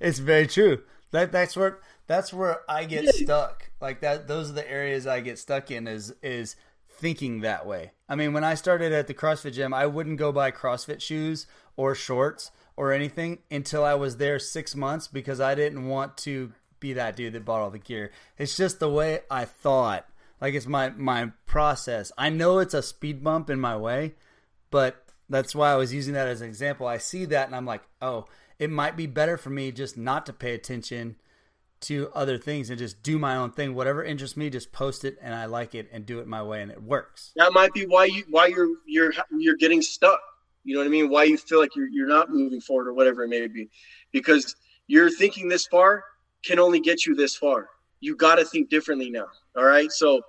[0.00, 0.82] It's very true.
[1.10, 3.10] That that's where that's where I get yeah.
[3.12, 3.70] stuck.
[3.80, 5.88] Like that, those are the areas I get stuck in.
[5.88, 6.56] Is is
[6.88, 7.92] thinking that way.
[8.08, 11.46] I mean, when I started at the CrossFit gym, I wouldn't go buy CrossFit shoes
[11.76, 16.52] or shorts or anything until I was there six months because I didn't want to
[16.78, 18.12] be that dude that bought all the gear.
[18.38, 20.06] It's just the way I thought.
[20.40, 22.12] Like it's my my process.
[22.16, 24.14] I know it's a speed bump in my way,
[24.70, 26.86] but that's why I was using that as an example.
[26.86, 28.26] I see that and I'm like, oh,
[28.60, 31.16] it might be better for me just not to pay attention
[31.80, 33.74] to other things and just do my own thing.
[33.74, 36.62] Whatever interests me, just post it and I like it and do it my way
[36.62, 37.32] and it works.
[37.34, 40.20] That might be why you why you're you're you're getting stuck.
[40.68, 41.08] You know what I mean?
[41.08, 43.68] Why you feel like you're you're not moving forward or whatever it may be.
[44.12, 44.54] Because
[44.86, 46.04] you're thinking this far
[46.44, 47.68] can only get you this far.
[48.00, 49.26] You got to think differently now.
[49.56, 49.90] All right?
[49.90, 50.22] So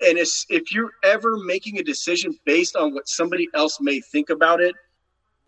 [0.00, 4.60] and if you're ever making a decision based on what somebody else may think about
[4.60, 4.74] it,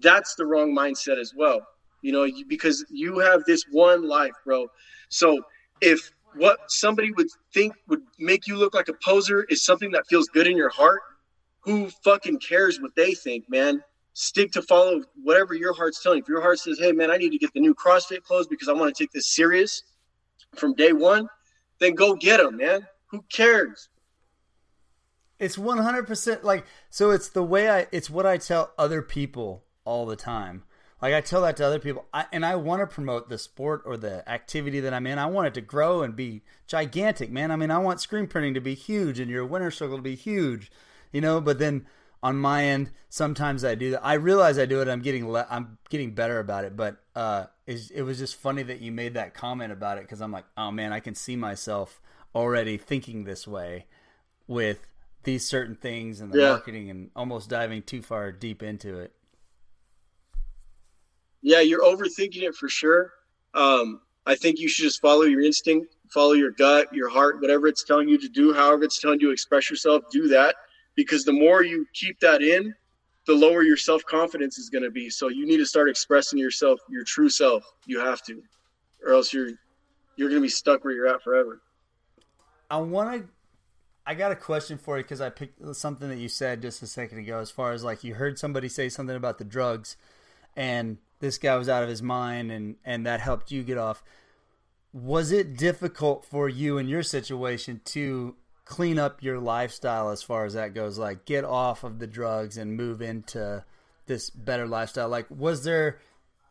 [0.01, 1.61] that's the wrong mindset as well.
[2.03, 4.69] You know, because you have this one life, bro
[5.11, 5.43] so
[5.81, 10.07] if what somebody would think would make you look like a poser is something that
[10.09, 11.01] feels good in your heart,
[11.61, 13.83] who fucking cares what they think, man?
[14.23, 16.19] Stick to follow whatever your heart's telling.
[16.19, 18.69] If your heart says, "Hey, man, I need to get the new CrossFit clothes because
[18.69, 19.83] I want to take this serious
[20.57, 21.27] from day one,"
[21.79, 22.87] then go get them, man.
[23.07, 23.89] Who cares?
[25.39, 27.13] It's one hundred percent like so.
[27.13, 27.87] It's the way I.
[27.93, 30.65] It's what I tell other people all the time.
[31.01, 33.81] Like I tell that to other people, I, and I want to promote the sport
[33.87, 35.19] or the activity that I'm in.
[35.19, 37.51] I want it to grow and be gigantic, man.
[37.51, 40.15] I mean, I want screen printing to be huge and your winner circle to be
[40.15, 40.71] huge,
[41.11, 41.41] you know.
[41.41, 41.87] But then
[42.23, 44.05] on my end, sometimes I do that.
[44.05, 44.89] I realize I do it.
[44.89, 46.77] I'm getting le- I'm getting better about it.
[46.77, 50.33] But uh, it was just funny that you made that comment about it because I'm
[50.33, 52.01] like, oh man, I can see myself
[52.35, 53.87] already thinking this way
[54.47, 54.87] with
[55.23, 56.49] these certain things and the yeah.
[56.51, 59.13] marketing and almost diving too far deep into it
[61.43, 63.13] yeah, you're overthinking it for sure.
[63.55, 67.67] Um, I think you should just follow your instinct, follow your gut, your heart, whatever
[67.67, 70.57] it's telling you to do, however it's telling you to express yourself, do that.
[71.01, 72.75] Because the more you keep that in,
[73.27, 75.09] the lower your self confidence is going to be.
[75.09, 77.65] So you need to start expressing yourself, your true self.
[77.87, 78.43] You have to,
[79.03, 79.53] or else you're
[80.17, 81.63] you're going to be stuck where you're at forever.
[82.71, 83.29] I want to.
[84.05, 86.87] I got a question for you because I picked something that you said just a
[86.87, 87.39] second ago.
[87.39, 89.97] As far as like you heard somebody say something about the drugs,
[90.55, 94.03] and this guy was out of his mind and and that helped you get off
[94.93, 98.35] was it difficult for you in your situation to
[98.71, 102.57] clean up your lifestyle as far as that goes like get off of the drugs
[102.57, 103.65] and move into
[104.07, 105.09] this better lifestyle.
[105.09, 105.99] Like was there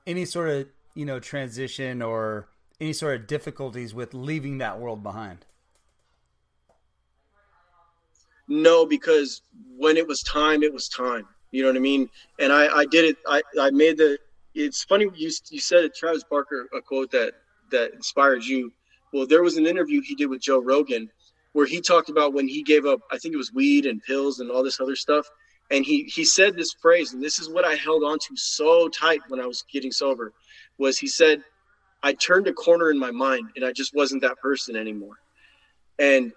[0.05, 2.49] any sort of you know transition or
[2.81, 5.45] any sort of difficulties with leaving that world behind?
[8.49, 9.41] No because
[9.77, 11.25] when it was time it was time.
[11.51, 12.09] You know what i mean?
[12.37, 14.19] And i i did it i i made the
[14.53, 17.35] it's funny you you said it Travis Barker a quote that
[17.71, 18.73] that inspired you.
[19.13, 21.09] Well, there was an interview he did with Joe Rogan
[21.53, 24.39] where he talked about when he gave up I think it was weed and pills
[24.39, 25.27] and all this other stuff.
[25.71, 28.87] And he he said this phrase and this is what I held on to so
[28.89, 30.33] tight when I was getting sober
[30.77, 31.43] was he said
[32.01, 35.15] I turned a corner in my mind and I just wasn't that person anymore.
[35.97, 36.31] And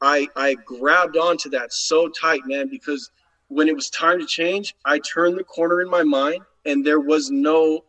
[0.00, 3.10] I I grabbed onto that so tight, man, because
[3.48, 7.00] when it was time to change, I turned the corner in my mind and there
[7.00, 7.84] was no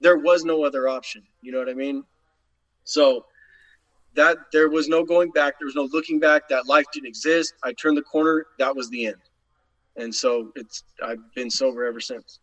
[0.00, 1.22] there was no other option.
[1.42, 2.04] You know what i mean?
[2.84, 3.26] So
[4.14, 7.54] that there was no going back there was no looking back that life didn't exist
[7.62, 9.16] i turned the corner that was the end
[9.96, 12.40] and so it's i've been sober ever since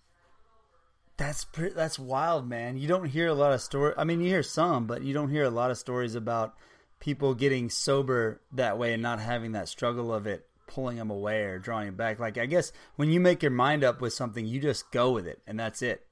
[1.18, 4.28] that's pretty, that's wild man you don't hear a lot of stories i mean you
[4.28, 6.56] hear some but you don't hear a lot of stories about
[7.00, 11.44] people getting sober that way and not having that struggle of it pulling them away
[11.44, 12.20] or drawing them back.
[12.20, 15.26] Like I guess when you make your mind up with something, you just go with
[15.26, 16.06] it, and that's it.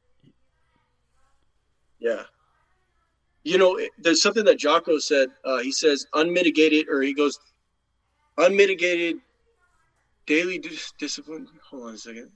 [1.99, 2.23] Yeah.
[3.45, 5.29] You know, there's something that Jocko said.
[5.45, 7.39] Uh, he says unmitigated, or he goes
[8.39, 9.17] unmitigated
[10.25, 11.47] daily dis- discipline.
[11.69, 12.31] Hold on a second.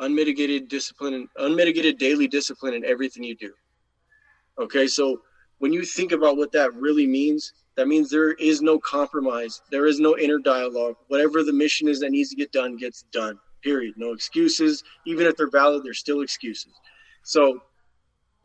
[0.00, 3.52] Unmitigated discipline and unmitigated daily discipline in everything you do.
[4.58, 5.22] Okay, so
[5.58, 9.62] when you think about what that really means, that means there is no compromise.
[9.70, 10.96] There is no inner dialogue.
[11.06, 13.38] Whatever the mission is that needs to get done gets done.
[13.62, 13.94] Period.
[13.96, 14.82] No excuses.
[15.06, 16.72] Even if they're valid, they're still excuses.
[17.22, 17.60] So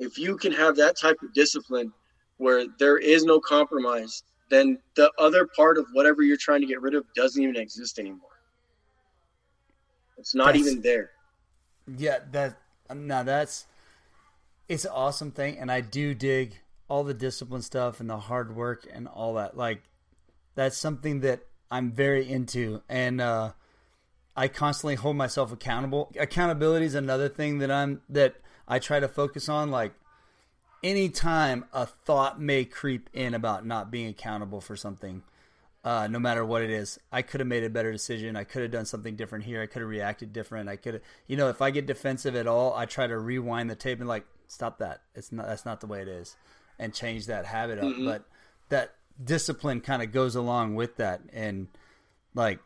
[0.03, 1.91] if you can have that type of discipline
[2.37, 6.81] where there is no compromise, then the other part of whatever you're trying to get
[6.81, 8.29] rid of doesn't even exist anymore.
[10.17, 11.11] It's not that's, even there.
[11.97, 12.57] Yeah, that
[12.93, 13.65] now that's
[14.69, 16.55] it's an awesome thing, and I do dig
[16.87, 19.57] all the discipline stuff and the hard work and all that.
[19.57, 19.81] Like
[20.55, 21.41] that's something that
[21.71, 23.51] I'm very into, and uh,
[24.35, 26.11] I constantly hold myself accountable.
[26.19, 28.35] Accountability is another thing that I'm that
[28.68, 29.72] I try to focus on.
[29.72, 29.93] Like
[30.84, 35.24] anytime a thought may creep in about not being accountable for something,
[35.84, 38.36] uh, no matter what it is, I could have made a better decision.
[38.36, 39.61] I could have done something different here.
[39.61, 40.70] I could have reacted different.
[40.70, 43.70] I could have, you know, if I get defensive at all, I try to rewind
[43.70, 45.01] the tape and like stop that.
[45.14, 46.38] It's not that's not the way it is,
[46.80, 47.86] and change that habit up.
[47.86, 48.05] Mm-hmm.
[48.05, 48.24] But
[48.70, 51.68] that discipline kind of goes along with that, and
[52.34, 52.59] like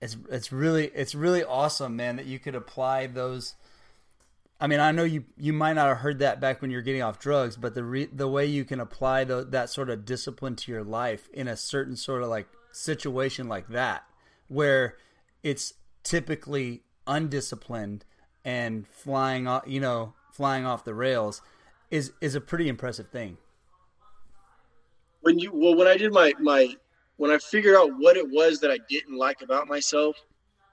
[0.00, 3.54] it's it's really it's really awesome, man, that you could apply those.
[4.62, 7.02] I mean, I know you you might not have heard that back when you're getting
[7.02, 10.54] off drugs, but the re, the way you can apply the, that sort of discipline
[10.54, 14.04] to your life in a certain sort of like situation like that,
[14.46, 14.96] where
[15.42, 18.04] it's typically undisciplined
[18.44, 21.42] and flying off, you know, flying off the rails,
[21.90, 23.38] is is a pretty impressive thing.
[25.22, 26.72] When you well, when I did my my
[27.16, 30.14] when I figured out what it was that I didn't like about myself,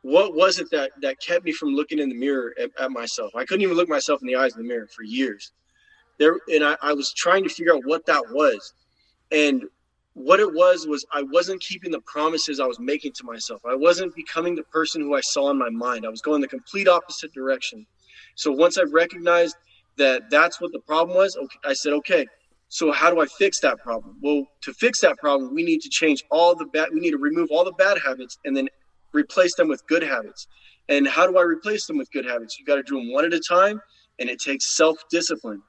[0.01, 3.31] what was it that that kept me from looking in the mirror at, at myself?
[3.35, 5.51] I couldn't even look myself in the eyes in the mirror for years.
[6.17, 8.73] There, and I, I was trying to figure out what that was,
[9.31, 9.63] and
[10.13, 13.61] what it was was I wasn't keeping the promises I was making to myself.
[13.65, 16.05] I wasn't becoming the person who I saw in my mind.
[16.05, 17.85] I was going the complete opposite direction.
[18.35, 19.55] So once I recognized
[19.97, 22.25] that that's what the problem was, okay, I said, okay,
[22.69, 24.17] so how do I fix that problem?
[24.21, 26.89] Well, to fix that problem, we need to change all the bad.
[26.93, 28.67] We need to remove all the bad habits and then
[29.13, 30.47] replace them with good habits.
[30.87, 32.59] And how do I replace them with good habits?
[32.59, 33.81] You got to do them one at a time,
[34.17, 35.61] and it takes self discipline.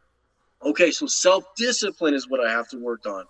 [0.64, 3.24] Okay, so self discipline is what I have to work on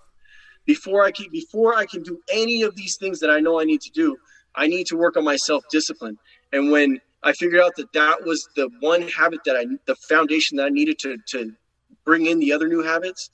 [0.66, 3.64] before I can before I can do any of these things that I know I
[3.64, 4.16] need to do.
[4.54, 6.16] I need to work on my self discipline.
[6.52, 10.56] And when I figured out that that was the one habit that I, the foundation
[10.56, 11.52] that I needed to to
[12.04, 13.30] bring in the other new habits,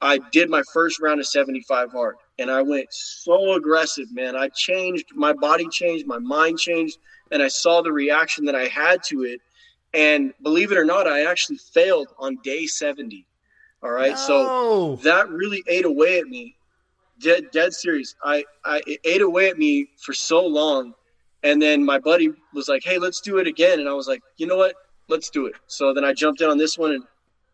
[0.00, 4.36] I did my first round of 75 hard and I went so aggressive, man.
[4.36, 6.98] I changed, my body changed, my mind changed,
[7.30, 9.40] and I saw the reaction that I had to it.
[9.94, 13.26] And believe it or not, I actually failed on day 70.
[13.82, 14.12] All right.
[14.12, 14.16] No.
[14.16, 16.56] So that really ate away at me.
[17.20, 18.14] Dead, dead serious.
[18.24, 20.94] I, I, it ate away at me for so long.
[21.44, 23.80] And then my buddy was like, Hey, let's do it again.
[23.80, 24.74] And I was like, you know what?
[25.08, 25.54] Let's do it.
[25.66, 27.04] So then I jumped in on this one and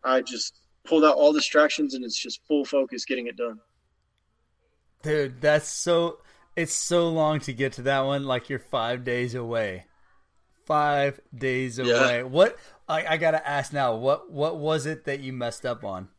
[0.03, 3.59] I just pulled out all distractions and it's just full focus getting it done.
[5.01, 6.19] Dude, that's so
[6.55, 9.85] it's so long to get to that one like you're 5 days away.
[10.65, 12.17] 5 days away.
[12.17, 12.23] Yeah.
[12.23, 15.83] What I, I got to ask now, what what was it that you messed up
[15.83, 16.09] on?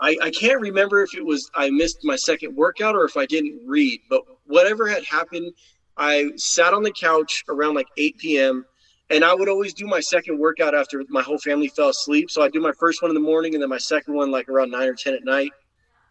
[0.00, 3.26] I, I can't remember if it was I missed my second workout or if I
[3.26, 5.52] didn't read, but whatever had happened,
[5.96, 8.66] I sat on the couch around like 8 p.m
[9.10, 12.30] and I would always do my second workout after my whole family fell asleep.
[12.30, 14.48] So I do my first one in the morning and then my second one like
[14.48, 15.50] around nine or ten at night.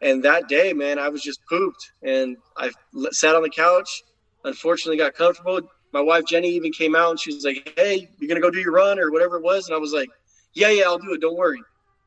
[0.04, 2.72] And that day, man, I was just pooped, and I
[3.12, 4.04] sat on the couch.
[4.44, 5.62] Unfortunately, got comfortable.
[5.94, 8.60] My wife Jenny even came out and she was like, "Hey, you're gonna go do
[8.60, 10.10] your run or whatever it was," and I was like,
[10.54, 11.22] "Yeah, yeah, I'll do it.
[11.22, 11.62] Don't worry."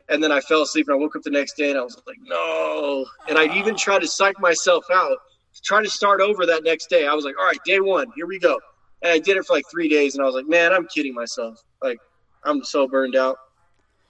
[0.09, 1.97] And then I fell asleep and I woke up the next day and I was
[2.07, 5.16] like, "No!" And I even tried to psych myself out,
[5.64, 7.07] try to start over that next day.
[7.07, 8.59] I was like, "All right, day one, here we go."
[9.03, 11.14] And I did it for like three days, and I was like, man, I'm kidding
[11.14, 11.62] myself.
[11.82, 11.99] Like,
[12.44, 13.36] I'm so burned out.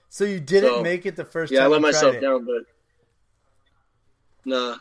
[0.09, 1.69] So you didn't so, make it the first yeah, time.
[1.69, 2.63] I let myself down, but
[4.47, 4.77] nah.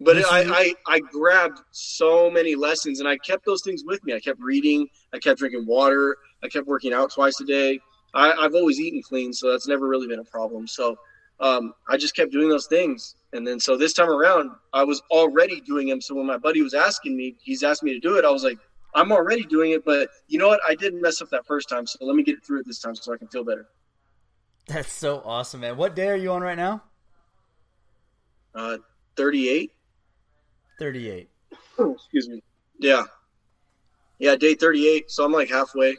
[0.00, 4.14] But I, I, I grabbed so many lessons, and I kept those things with me.
[4.14, 4.88] I kept reading.
[5.12, 6.16] I kept drinking water.
[6.42, 7.78] I kept working out twice a day.
[8.12, 10.66] I, I've always eaten clean, so that's never really been a problem.
[10.66, 10.96] So
[11.38, 13.14] um, I just kept doing those things.
[13.32, 16.00] And then so this time around, I was already doing them.
[16.00, 18.24] So when my buddy was asking me, he's asked me to do it.
[18.24, 18.58] I was like,
[18.94, 20.60] I'm already doing it, but you know what?
[20.68, 22.94] I didn't mess up that first time, so let me get through it this time
[22.94, 23.68] so I can feel better.
[24.68, 25.76] That's so awesome, man.
[25.76, 26.82] What day are you on right now?
[28.54, 28.78] Uh,
[29.16, 29.72] 38.
[30.78, 31.28] 38.
[31.78, 32.42] excuse me.
[32.78, 33.04] Yeah.
[34.18, 35.96] Yeah, day 38, so I'm like halfway.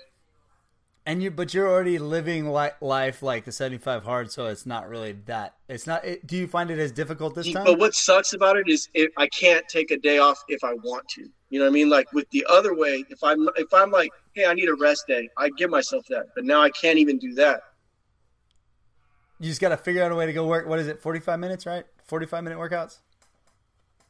[1.05, 4.87] And you, but you're already living li- life like the 75 hard, so it's not
[4.87, 5.55] really that.
[5.67, 6.05] It's not.
[6.05, 7.65] It, do you find it as difficult this time?
[7.65, 10.73] But what sucks about it is it, I can't take a day off if I
[10.75, 11.27] want to.
[11.49, 11.89] You know what I mean?
[11.89, 15.05] Like with the other way, if I'm if I'm like, hey, I need a rest
[15.05, 16.27] day, I give myself that.
[16.35, 17.63] But now I can't even do that.
[19.43, 20.69] You just got to figure out a way to go work.
[20.69, 21.01] What is it?
[21.01, 21.85] 45 minutes, right?
[22.05, 22.99] 45 minute workouts.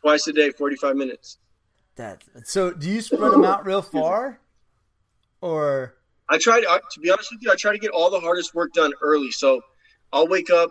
[0.02, 1.40] Twice a day, 45 minutes.
[1.96, 2.24] That.
[2.44, 4.40] So, do you spread them out real far,
[5.42, 5.96] or?
[6.30, 8.54] I try to, to be honest with you, I try to get all the hardest
[8.54, 9.32] work done early.
[9.32, 9.62] So
[10.12, 10.70] I'll wake up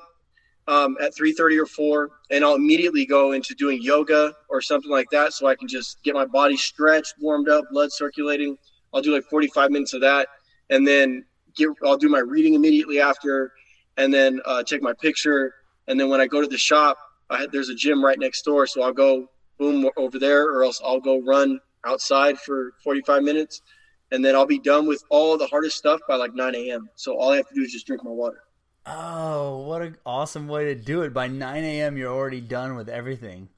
[0.68, 5.10] um, at 3.30 or 4 and I'll immediately go into doing yoga or something like
[5.10, 8.56] that so I can just get my body stretched, warmed up, blood circulating.
[8.94, 10.28] I'll do like 45 minutes of that.
[10.70, 11.24] And then
[11.56, 13.52] get, I'll do my reading immediately after.
[13.96, 15.54] And then uh, take my picture.
[15.88, 16.98] And then when I go to the shop,
[17.30, 19.28] I, there's a gym right next door, so I'll go
[19.58, 23.62] boom over there, or else I'll go run outside for 45 minutes,
[24.10, 26.88] and then I'll be done with all the hardest stuff by like 9 a.m.
[26.94, 28.42] So all I have to do is just drink my water.
[28.84, 31.14] Oh, what an awesome way to do it!
[31.14, 33.48] By 9 a.m., you're already done with everything.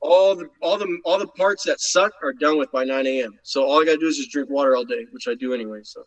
[0.00, 3.36] All the all the all the parts that suck are done with by 9 a.m.
[3.42, 5.80] So all I gotta do is just drink water all day, which I do anyway.
[5.82, 6.04] So.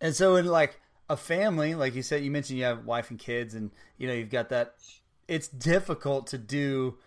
[0.00, 3.18] And so in like a family, like you said, you mentioned you have wife and
[3.18, 4.74] kids, and you know you've got that.
[5.26, 6.98] It's difficult to do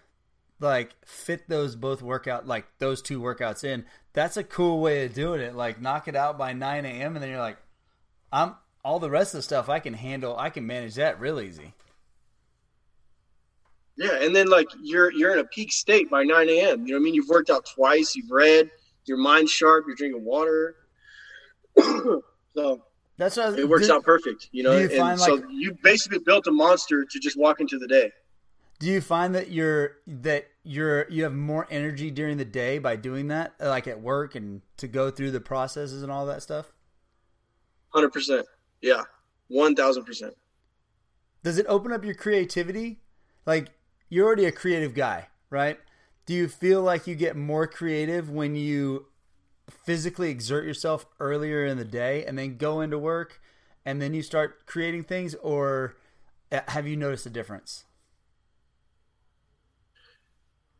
[0.61, 3.85] like fit those both workout like those two workouts in.
[4.13, 5.55] That's a cool way of doing it.
[5.55, 7.15] Like knock it out by 9 a.m.
[7.15, 7.57] and then you're like,
[8.31, 10.37] I'm all the rest of the stuff I can handle.
[10.37, 11.73] I can manage that real easy.
[13.97, 16.85] Yeah, and then like you're you're in a peak state by 9 a.m.
[16.85, 17.13] You know what I mean?
[17.13, 18.15] You've worked out twice.
[18.15, 18.69] You've read.
[19.05, 19.85] Your mind's sharp.
[19.87, 20.75] You're drinking water.
[21.77, 22.83] so
[23.21, 24.49] that's what it works out perfect.
[24.51, 27.77] You know, you and so like, you basically built a monster to just walk into
[27.77, 28.11] the day.
[28.79, 32.95] Do you find that you're that you're you have more energy during the day by
[32.95, 36.73] doing that, like at work and to go through the processes and all that stuff?
[37.89, 38.47] Hundred percent.
[38.81, 39.03] Yeah,
[39.49, 40.33] one thousand percent.
[41.43, 43.01] Does it open up your creativity?
[43.45, 43.69] Like
[44.09, 45.77] you're already a creative guy, right?
[46.25, 49.05] Do you feel like you get more creative when you
[49.71, 53.41] physically exert yourself earlier in the day and then go into work
[53.85, 55.95] and then you start creating things, or
[56.51, 57.85] uh, have you noticed a difference?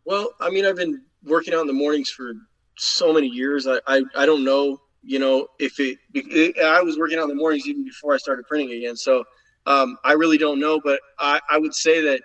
[0.05, 2.33] Well, I mean, I've been working out in the mornings for
[2.77, 3.65] so many years.
[3.65, 7.29] I, I, I don't know you know, if it, it, I was working out in
[7.29, 8.95] the mornings even before I started printing again.
[8.95, 9.23] So
[9.65, 12.21] um, I really don't know, but I, I would say that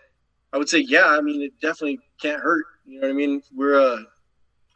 [0.52, 2.66] I would say, yeah, I mean, it definitely can't hurt.
[2.84, 3.42] You know what I mean?
[3.54, 4.02] We're, uh,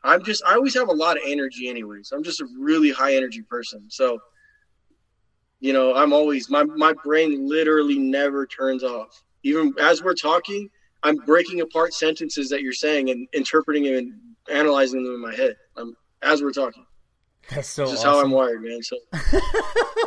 [0.03, 2.13] I'm just, I always have a lot of energy anyways.
[2.13, 3.85] I'm just a really high energy person.
[3.89, 4.19] So,
[5.61, 9.23] you know, I'm always, my, my brain literally never turns off.
[9.43, 10.71] Even as we're talking,
[11.03, 14.13] I'm breaking apart sentences that you're saying and interpreting them and
[14.51, 16.87] analyzing them in my head I'm, as we're talking.
[17.49, 17.87] That's so.
[17.87, 18.11] This awesome.
[18.11, 18.83] how I'm wired, man.
[18.83, 18.97] So.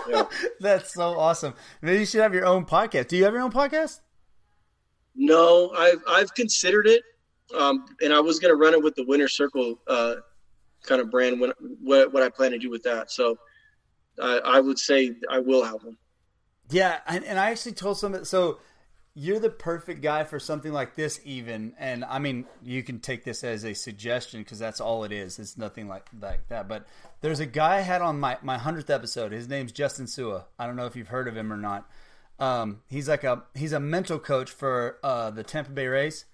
[0.10, 0.24] yeah.
[0.60, 1.54] That's so awesome.
[1.82, 3.08] Maybe you should have your own podcast.
[3.08, 4.00] Do you have your own podcast?
[5.16, 7.04] No, I've I've considered it,
[7.58, 10.16] um, and I was gonna run it with the Winner Circle uh,
[10.84, 11.40] kind of brand.
[11.40, 13.38] When what what I plan to do with that, so
[14.22, 15.98] I, I would say I will have one.
[16.70, 18.26] Yeah, and, and I actually told some.
[18.26, 18.60] So
[19.16, 23.24] you're the perfect guy for something like this even and i mean you can take
[23.24, 26.86] this as a suggestion because that's all it is it's nothing like, like that but
[27.22, 30.66] there's a guy i had on my, my 100th episode his name's justin sua i
[30.66, 31.88] don't know if you've heard of him or not
[32.40, 36.26] um, he's like a he's a mental coach for uh, the tampa bay rays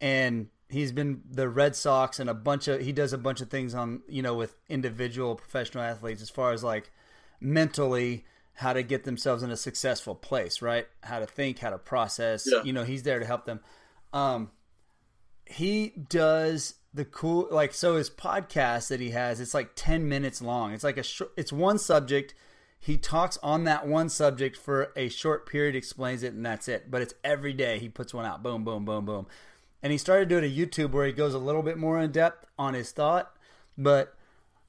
[0.00, 3.50] and he's been the red sox and a bunch of he does a bunch of
[3.50, 6.90] things on you know with individual professional athletes as far as like
[7.40, 8.24] mentally
[8.54, 10.86] how to get themselves in a successful place, right?
[11.02, 12.46] How to think, how to process.
[12.46, 12.62] Yeah.
[12.62, 13.60] You know, he's there to help them.
[14.12, 14.50] Um,
[15.46, 20.42] he does the cool like so his podcast that he has it's like 10 minutes
[20.42, 22.34] long it's like a short it's one subject
[22.80, 26.90] he talks on that one subject for a short period explains it and that's it
[26.90, 29.26] but it's every day he puts one out boom boom boom boom
[29.82, 32.46] and he started doing a youtube where he goes a little bit more in depth
[32.58, 33.34] on his thought
[33.76, 34.14] but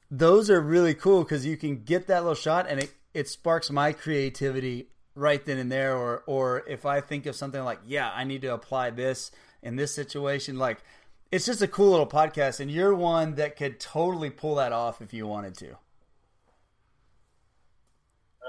[0.10, 3.70] those are really cool because you can get that little shot and it it sparks
[3.70, 8.12] my creativity right then and there or or if I think of something like, yeah,
[8.14, 9.32] I need to apply this
[9.62, 10.84] in this situation like
[11.32, 15.02] it's just a cool little podcast and you're one that could totally pull that off
[15.02, 15.78] if you wanted to.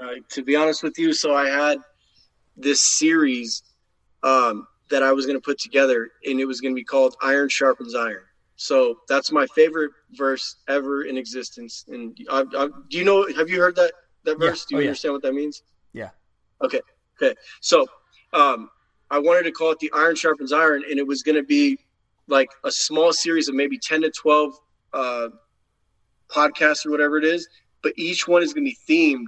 [0.01, 1.77] Uh, to be honest with you, so I had
[2.57, 3.63] this series
[4.21, 7.15] um, that I was going to put together, and it was going to be called
[7.21, 8.23] "Iron Sharpens Iron."
[8.55, 11.85] So that's my favorite verse ever in existence.
[11.87, 13.27] And I, I, do you know?
[13.35, 13.93] Have you heard that
[14.25, 14.65] that verse?
[14.69, 14.77] Yeah.
[14.77, 15.13] Do you oh, understand yeah.
[15.13, 15.63] what that means?
[15.93, 16.09] Yeah.
[16.63, 16.81] Okay.
[17.21, 17.35] Okay.
[17.61, 17.85] So
[18.33, 18.69] um,
[19.09, 21.77] I wanted to call it the Iron Sharpens Iron, and it was going to be
[22.27, 24.53] like a small series of maybe 10 to 12
[24.93, 25.27] uh,
[26.29, 27.47] podcasts or whatever it is,
[27.81, 29.27] but each one is going to be themed.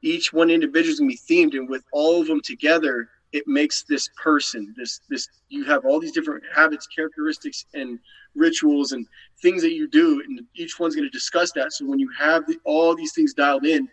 [0.00, 3.46] Each one individual is going to be themed, and with all of them together, it
[3.46, 7.98] makes this person this this you have all these different habits characteristics and
[8.34, 9.06] rituals and
[9.42, 12.46] things that you do and each one's going to discuss that so when you have
[12.46, 13.88] the, all these things dialed in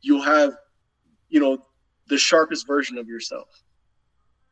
[0.00, 0.56] you'll have
[1.28, 1.58] you know
[2.08, 3.48] the sharpest version of yourself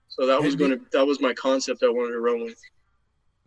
[0.08, 2.60] so that was going to that was my concept i wanted to run with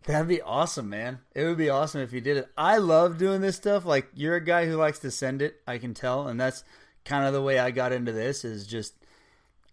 [0.04, 1.18] That'd be awesome, man.
[1.34, 2.48] It would be awesome if you did it.
[2.56, 3.84] I love doing this stuff.
[3.84, 6.64] Like you're a guy who likes to send it, I can tell, and that's
[7.04, 8.94] kind of the way I got into this is just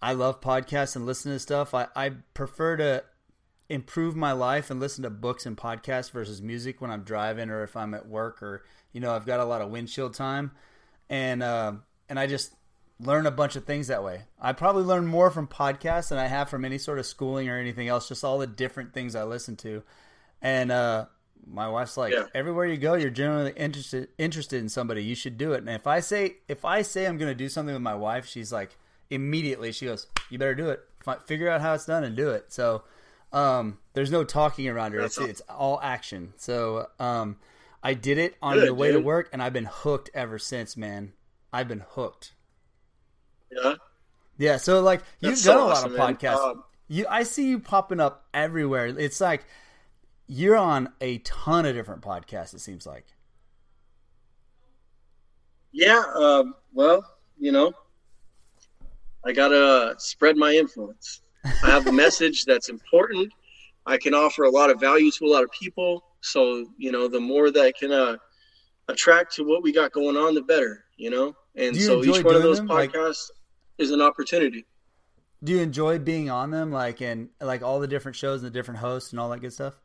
[0.01, 1.73] I love podcasts and listen to stuff.
[1.73, 3.03] I, I prefer to
[3.69, 7.63] improve my life and listen to books and podcasts versus music when I'm driving or
[7.63, 10.51] if I'm at work or you know I've got a lot of windshield time,
[11.09, 11.73] and uh,
[12.09, 12.53] and I just
[12.99, 14.21] learn a bunch of things that way.
[14.41, 17.57] I probably learn more from podcasts than I have from any sort of schooling or
[17.57, 18.07] anything else.
[18.07, 19.83] Just all the different things I listen to,
[20.41, 21.05] and uh,
[21.45, 22.25] my wife's like, Yeah.
[22.33, 25.03] everywhere you go, you're generally interested interested in somebody.
[25.03, 25.59] You should do it.
[25.59, 28.25] And if I say if I say I'm going to do something with my wife,
[28.25, 28.77] she's like
[29.09, 30.81] immediately she goes, "You better do it.
[31.03, 32.83] Fi- Figure out how it's done and do it." So
[33.31, 35.01] um, there's no talking around her.
[35.01, 36.33] It's it's all action.
[36.37, 37.37] So um,
[37.83, 40.77] I did it on Good, the way to work, and I've been hooked ever since,
[40.77, 41.13] man.
[41.51, 42.33] I've been hooked.
[43.51, 43.75] Yeah.
[44.37, 46.51] Yeah, so like you've That's done so a lot awesome, of podcasts.
[46.51, 48.87] Um, you, I see you popping up everywhere.
[48.87, 49.45] It's like
[50.27, 52.53] you're on a ton of different podcasts.
[52.53, 53.05] It seems like.
[55.71, 56.03] Yeah.
[56.15, 57.03] Um, well,
[57.37, 57.73] you know,
[59.27, 61.21] I gotta spread my influence.
[61.43, 63.33] I have a message that's important.
[63.85, 66.03] I can offer a lot of value to a lot of people.
[66.21, 68.15] So you know, the more that I can uh,
[68.87, 70.85] attract to what we got going on, the better.
[70.95, 72.67] You know, and you so each one of those them?
[72.67, 73.29] Like- podcasts
[73.77, 74.65] is an opportunity.
[75.43, 78.57] Do you enjoy being on them, like and like all the different shows and the
[78.57, 79.75] different hosts and all that good stuff?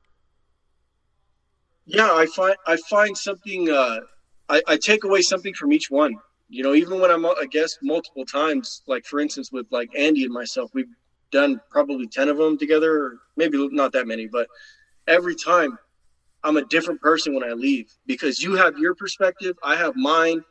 [1.85, 3.69] Yeah, I find I find something.
[3.69, 4.01] Uh,
[4.49, 6.15] I, I take away something from each one.
[6.53, 9.89] You know, even when I'm uh, a guest multiple times, like for instance with like
[9.97, 10.93] Andy and myself, we've
[11.31, 14.47] done probably ten of them together, or maybe not that many, but
[15.09, 15.79] every time
[16.45, 20.45] I'm a different person when I leave because you have your perspective, I have mine.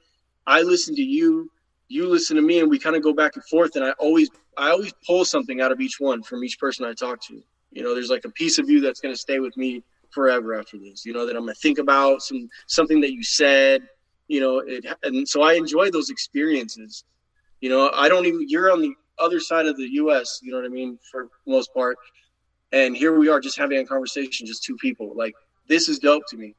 [0.47, 1.51] I listen to you,
[1.87, 3.75] you listen to me, and we kind of go back and forth.
[3.75, 6.93] And I always I always pull something out of each one from each person I
[6.93, 7.39] talk to.
[7.69, 10.55] You know, there's like a piece of you that's going to stay with me forever
[10.55, 11.05] after this.
[11.05, 13.83] You know that I'm gonna think about some something that you said.
[14.31, 17.03] You know, it, and so I enjoy those experiences.
[17.59, 18.45] You know, I don't even.
[18.47, 20.39] You're on the other side of the U.S.
[20.41, 21.97] You know what I mean for the most part,
[22.71, 25.13] and here we are just having a conversation, just two people.
[25.17, 25.33] Like
[25.67, 26.55] this is dope to me.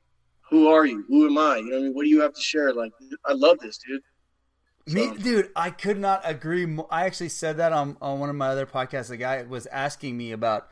[0.51, 1.03] Who are you?
[1.09, 1.57] Who am I?
[1.57, 1.95] You know what I mean?
[1.95, 2.75] What do you have to share?
[2.75, 2.93] Like
[3.25, 4.03] I love this, dude.
[4.95, 6.67] Me, dude, I could not agree.
[6.67, 6.89] More.
[6.91, 9.09] I actually said that on on one of my other podcasts.
[9.09, 10.69] The guy was asking me about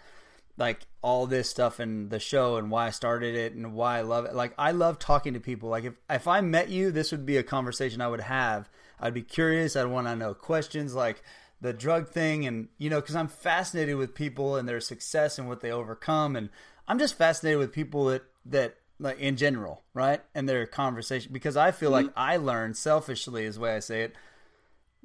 [0.61, 4.02] like all this stuff and the show and why I started it and why I
[4.02, 4.34] love it.
[4.34, 5.70] Like I love talking to people.
[5.70, 8.68] Like if if I met you, this would be a conversation I would have.
[9.00, 9.74] I'd be curious.
[9.74, 11.22] I'd want to know questions like
[11.62, 15.48] the drug thing and you know because I'm fascinated with people and their success and
[15.48, 16.50] what they overcome and
[16.86, 20.20] I'm just fascinated with people that that like in general, right?
[20.34, 22.18] And their conversation because I feel like mm-hmm.
[22.18, 24.14] I learn selfishly is the way I say it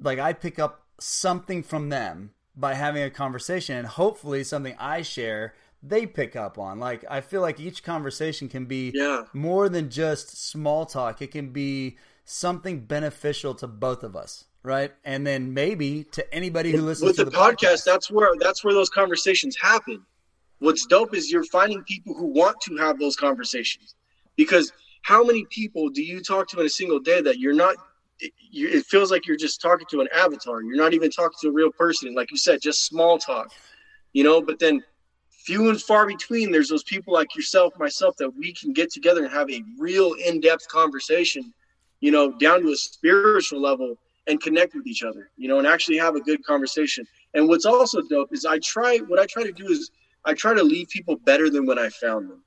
[0.00, 5.02] like I pick up something from them by having a conversation and hopefully something I
[5.02, 6.78] share they pick up on.
[6.78, 9.24] Like I feel like each conversation can be Yeah.
[9.32, 11.22] more than just small talk.
[11.22, 14.92] It can be something beneficial to both of us, right?
[15.04, 18.64] And then maybe to anybody who listens with to the, the, podcast, that's where that's
[18.64, 20.04] where those conversations happen.
[20.58, 23.94] What's dope is you're finding people who want to have those conversations.
[24.36, 27.76] Because how many people do you talk to in a single day that you're not?
[28.20, 30.62] It, you, it feels like you're just talking to an avatar.
[30.62, 32.14] You're not even talking to a real person.
[32.14, 33.50] Like you said, just small talk.
[34.12, 34.82] You know, but then
[35.28, 36.50] few and far between.
[36.50, 40.14] There's those people like yourself, myself, that we can get together and have a real
[40.14, 41.52] in-depth conversation.
[42.00, 43.96] You know, down to a spiritual level
[44.26, 45.30] and connect with each other.
[45.36, 47.06] You know, and actually have a good conversation.
[47.34, 49.90] And what's also dope is I try what I try to do is
[50.24, 52.42] I try to leave people better than when I found them.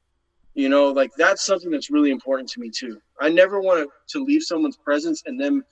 [0.60, 3.00] You know, like that's something that's really important to me too.
[3.18, 5.64] I never want to, leave someone's presence and them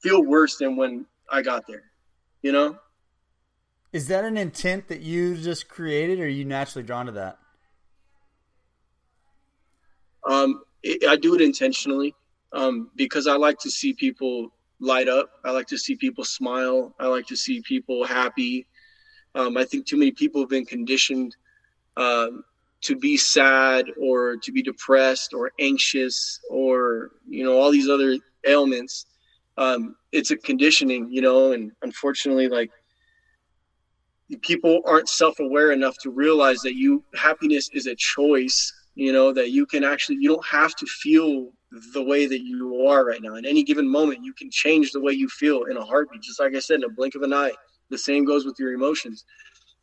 [0.00, 1.82] feel worse than when I got there.
[2.40, 2.78] You know?
[3.92, 7.38] Is that an intent that you just created or are you naturally drawn to that?
[10.30, 12.14] Um, it, I do it intentionally
[12.52, 15.28] um, because I like to see people light up.
[15.44, 16.94] I like to see people smile.
[17.00, 18.68] I like to see people happy.
[19.34, 21.34] Um, I think too many people have been conditioned
[21.96, 22.44] um,
[22.84, 28.16] to be sad or to be depressed or anxious or you know all these other
[28.46, 29.06] ailments.
[29.56, 32.70] Um, it's a conditioning, you know, and unfortunately, like
[34.42, 39.50] people aren't self-aware enough to realize that you happiness is a choice you know that
[39.50, 41.50] you can actually you don't have to feel
[41.92, 45.00] the way that you are right now in any given moment you can change the
[45.00, 47.32] way you feel in a heartbeat just like i said in a blink of an
[47.32, 47.52] eye
[47.90, 49.24] the same goes with your emotions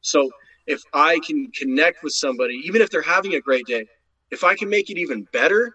[0.01, 0.29] so
[0.67, 3.85] if i can connect with somebody even if they're having a great day
[4.29, 5.73] if i can make it even better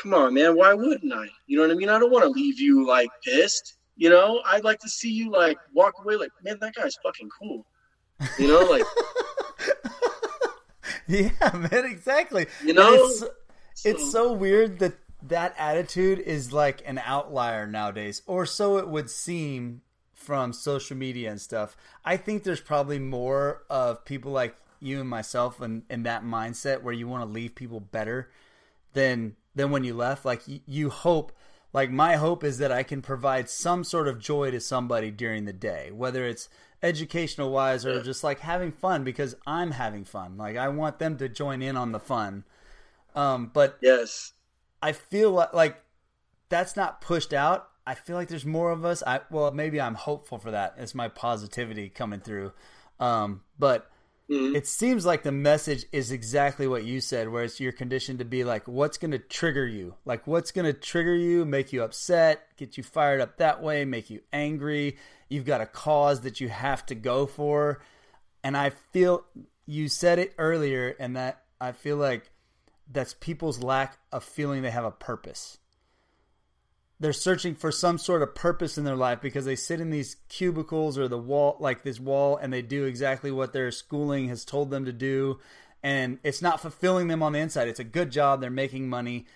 [0.00, 1.26] come on man why wouldn't i?
[1.46, 1.88] You know what i mean?
[1.88, 4.42] I don't want to leave you like pissed you know?
[4.46, 7.66] I'd like to see you like walk away like man that guy's fucking cool.
[8.38, 8.84] You know like
[11.06, 12.46] yeah, man, exactly.
[12.64, 13.24] You know, it's,
[13.84, 19.10] it's so weird that that attitude is like an outlier nowadays, or so it would
[19.10, 19.82] seem
[20.22, 21.76] from social media and stuff.
[22.04, 26.82] I think there's probably more of people like you and myself and in that mindset
[26.82, 28.30] where you want to leave people better
[28.94, 30.24] than than when you left.
[30.24, 31.32] Like you, you hope
[31.72, 35.44] like my hope is that I can provide some sort of joy to somebody during
[35.44, 36.48] the day, whether it's
[36.82, 40.36] educational wise or just like having fun because I'm having fun.
[40.36, 42.44] Like I want them to join in on the fun.
[43.14, 44.32] Um, but yes,
[44.82, 45.82] I feel like, like
[46.48, 47.68] that's not pushed out.
[47.86, 49.02] I feel like there's more of us.
[49.06, 50.74] I well, maybe I'm hopeful for that.
[50.78, 52.52] It's my positivity coming through.
[53.00, 53.90] Um, but
[54.30, 54.54] mm-hmm.
[54.54, 58.24] it seems like the message is exactly what you said, where it's you're conditioned to
[58.24, 59.94] be like, what's going to trigger you?
[60.04, 63.84] Like, what's going to trigger you, make you upset, get you fired up that way,
[63.84, 64.96] make you angry.
[65.28, 67.80] You've got a cause that you have to go for.
[68.44, 69.24] And I feel
[69.66, 72.30] you said it earlier, and that I feel like
[72.90, 75.58] that's people's lack of feeling they have a purpose
[77.02, 80.16] they're searching for some sort of purpose in their life because they sit in these
[80.28, 84.44] cubicles or the wall like this wall and they do exactly what their schooling has
[84.44, 85.38] told them to do.
[85.82, 87.68] And it's not fulfilling them on the inside.
[87.68, 88.40] It's a good job.
[88.40, 89.26] They're making money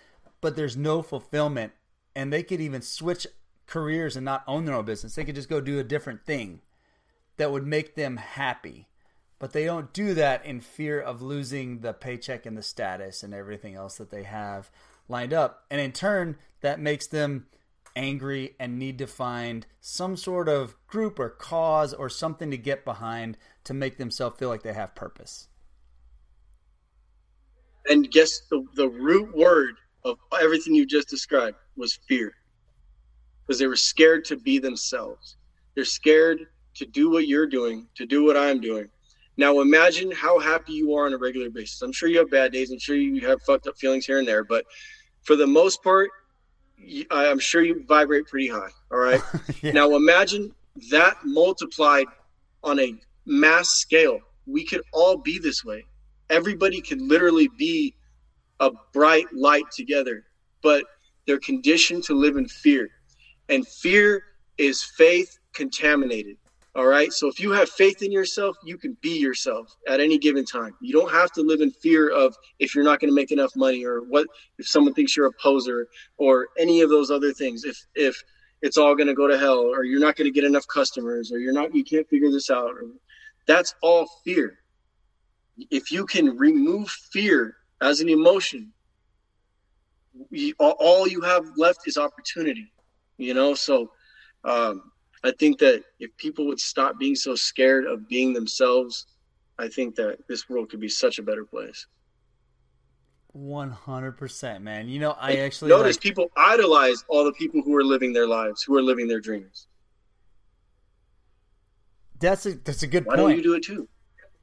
[0.40, 1.72] but there's no fulfillment.
[2.14, 3.26] And they could even switch
[3.66, 5.14] careers and not own their own business.
[5.14, 6.60] They could just go do a different thing
[7.36, 8.88] that would make them happy.
[9.38, 13.34] But they don't do that in fear of losing the paycheck and the status and
[13.34, 14.70] everything else that they have
[15.08, 15.64] lined up.
[15.70, 17.46] And in turn that makes them
[17.96, 22.84] angry and need to find some sort of group or cause or something to get
[22.84, 25.48] behind to make themselves feel like they have purpose.
[27.88, 32.32] And guess the, the root word of everything you just described was fear.
[33.46, 35.36] Because they were scared to be themselves.
[35.74, 38.88] They're scared to do what you're doing, to do what I'm doing.
[39.36, 41.82] Now imagine how happy you are on a regular basis.
[41.82, 42.70] I'm sure you have bad days.
[42.70, 44.64] I'm sure you have fucked up feelings here and there, but
[45.22, 46.10] for the most part,
[47.10, 48.70] I'm sure you vibrate pretty high.
[48.90, 49.20] All right.
[49.62, 49.72] yeah.
[49.72, 50.54] Now imagine
[50.90, 52.06] that multiplied
[52.62, 54.20] on a mass scale.
[54.46, 55.84] We could all be this way.
[56.30, 57.94] Everybody could literally be
[58.60, 60.24] a bright light together,
[60.62, 60.84] but
[61.26, 62.88] they're conditioned to live in fear.
[63.48, 64.22] And fear
[64.58, 66.36] is faith contaminated.
[66.76, 67.10] All right.
[67.10, 70.74] So if you have faith in yourself, you can be yourself at any given time.
[70.82, 73.56] You don't have to live in fear of if you're not going to make enough
[73.56, 74.26] money or what
[74.58, 77.64] if someone thinks you're a poser or any of those other things.
[77.64, 78.22] If if
[78.60, 81.32] it's all going to go to hell or you're not going to get enough customers
[81.32, 82.82] or you're not you can't figure this out or
[83.46, 84.58] that's all fear.
[85.70, 88.74] If you can remove fear as an emotion,
[90.58, 92.70] all you have left is opportunity.
[93.16, 93.92] You know, so
[94.44, 94.92] um,
[95.24, 99.06] I think that if people would stop being so scared of being themselves,
[99.58, 101.86] I think that this world could be such a better place.
[103.32, 104.88] One hundred percent, man.
[104.88, 106.02] You know, I and actually notice like...
[106.02, 109.66] people idolize all the people who are living their lives, who are living their dreams.
[112.18, 113.24] That's a that's a good Why point.
[113.24, 113.88] Why don't you do it too?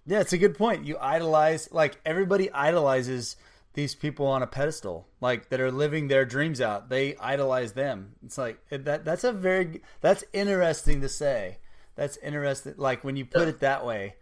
[0.05, 0.86] Yeah, it's a good point.
[0.86, 3.36] You idolize like everybody idolizes
[3.74, 6.89] these people on a pedestal, like that are living their dreams out.
[6.89, 8.13] They idolize them.
[8.24, 9.03] It's like that.
[9.05, 11.57] That's a very that's interesting to say.
[11.95, 12.76] That's interesting.
[12.78, 14.15] Like when you put it that way,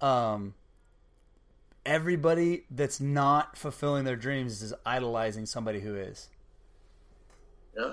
[0.00, 0.54] um,
[1.84, 6.28] everybody that's not fulfilling their dreams is idolizing somebody who is.
[7.76, 7.92] Yeah.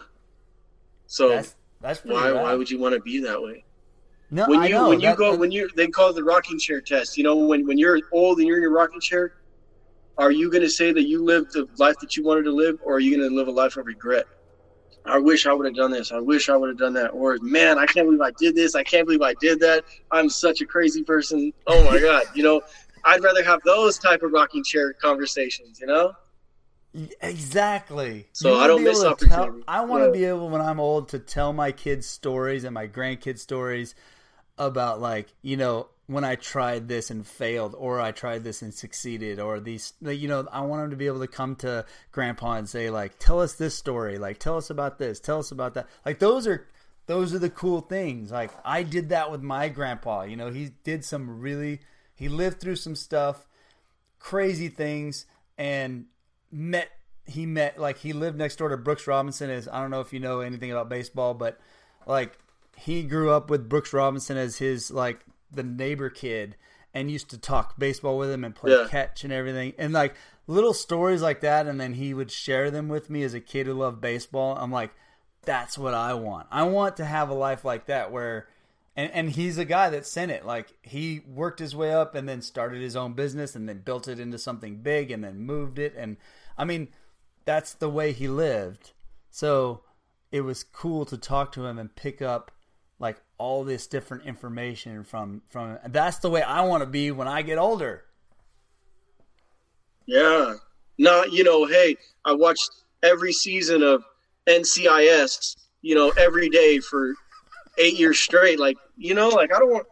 [1.08, 3.66] So that's, that's why why would you want to be that way?
[4.34, 6.58] No, when you know, when you that, go when you they call it the rocking
[6.58, 7.18] chair test.
[7.18, 9.34] You know when when you're old and you're in your rocking chair,
[10.18, 12.80] are you going to say that you lived the life that you wanted to live,
[12.84, 14.26] or are you going to live a life of regret?
[15.05, 16.12] I wish I would have done this.
[16.12, 17.09] I wish I would have done that.
[17.09, 18.76] Or man, I can't believe I did this.
[18.76, 19.84] I can't believe I did that.
[20.12, 21.51] I'm such a crazy person.
[21.66, 22.62] Oh my god, you know,
[23.03, 25.80] I'd rather have those type of rocking chair conversations.
[25.80, 26.14] You know.
[27.22, 28.28] Exactly.
[28.34, 29.36] So I don't miss opportunity.
[29.36, 30.26] Tell, I want to yeah.
[30.26, 33.95] be able, when I'm old, to tell my kids stories and my grandkids stories
[34.57, 38.74] about, like, you know, when I tried this and failed, or I tried this and
[38.74, 42.55] succeeded, or these, you know, I want them to be able to come to grandpa
[42.55, 45.74] and say, like, tell us this story, like, tell us about this, tell us about
[45.76, 45.88] that.
[46.05, 46.68] Like, those are,
[47.05, 48.30] those are the cool things.
[48.30, 51.80] Like, I did that with my grandpa, you know, he did some really,
[52.14, 53.47] he lived through some stuff,
[54.20, 55.26] crazy things,
[55.57, 56.07] and
[56.51, 56.89] met,
[57.26, 59.49] he met, like, he lived next door to Brooks Robinson.
[59.49, 61.57] Is I don't know if you know anything about baseball, but,
[62.05, 62.38] like,
[62.76, 66.56] he grew up with Brooks Robinson as his, like, the neighbor kid
[66.93, 68.88] and used to talk baseball with him and play yeah.
[68.89, 69.74] catch and everything.
[69.78, 70.16] And like
[70.47, 73.68] little stories like that and then he would share them with me as a kid
[73.68, 74.58] who loved baseball.
[74.58, 74.91] I'm like,
[75.43, 76.47] that's what I want.
[76.52, 78.47] I want to have a life like that where
[78.95, 80.45] and, and he's a guy that sent it.
[80.45, 84.08] Like he worked his way up and then started his own business and then built
[84.08, 86.18] it into something big and then moved it and
[86.58, 86.89] I mean,
[87.45, 88.91] that's the way he lived.
[89.30, 89.82] So
[90.32, 92.52] it was cool to talk to him and pick up
[93.42, 97.42] all this different information from from that's the way I want to be when I
[97.42, 98.04] get older.
[100.06, 100.54] Yeah.
[101.00, 102.70] No, you know, hey, I watched
[103.02, 104.04] every season of
[104.46, 107.16] NCIS, you know, every day for
[107.80, 108.60] eight years straight.
[108.60, 109.88] Like, you know, like I don't want.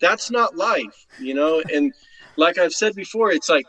[0.00, 1.62] That's not life, you know.
[1.72, 1.92] And
[2.36, 3.66] like I've said before, it's like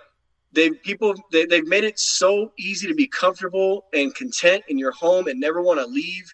[0.54, 4.94] they people they, they've made it so easy to be comfortable and content in your
[4.94, 6.34] home and never want to leave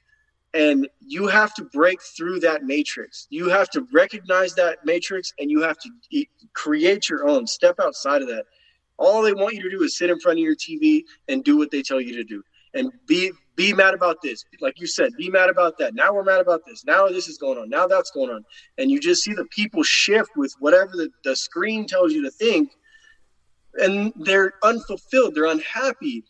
[0.53, 3.27] and you have to break through that matrix.
[3.29, 7.47] You have to recognize that matrix and you have to create your own.
[7.47, 8.45] Step outside of that.
[8.97, 11.57] All they want you to do is sit in front of your tv and do
[11.57, 12.43] what they tell you to do.
[12.73, 14.43] And be be mad about this.
[14.59, 15.95] Like you said be mad about that.
[15.95, 16.83] Now we're mad about this.
[16.85, 17.69] Now this is going on.
[17.69, 18.43] Now that's going on.
[18.77, 22.31] And you just see the people shift with whatever the, the screen tells you to
[22.31, 22.71] think.
[23.75, 25.33] And they're unfulfilled.
[25.33, 26.25] They're unhappy.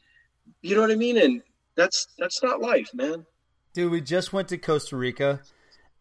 [0.62, 1.18] You know what i mean?
[1.18, 1.42] And
[1.76, 3.26] that's that's not life man
[3.74, 5.42] dude we just went to costa rica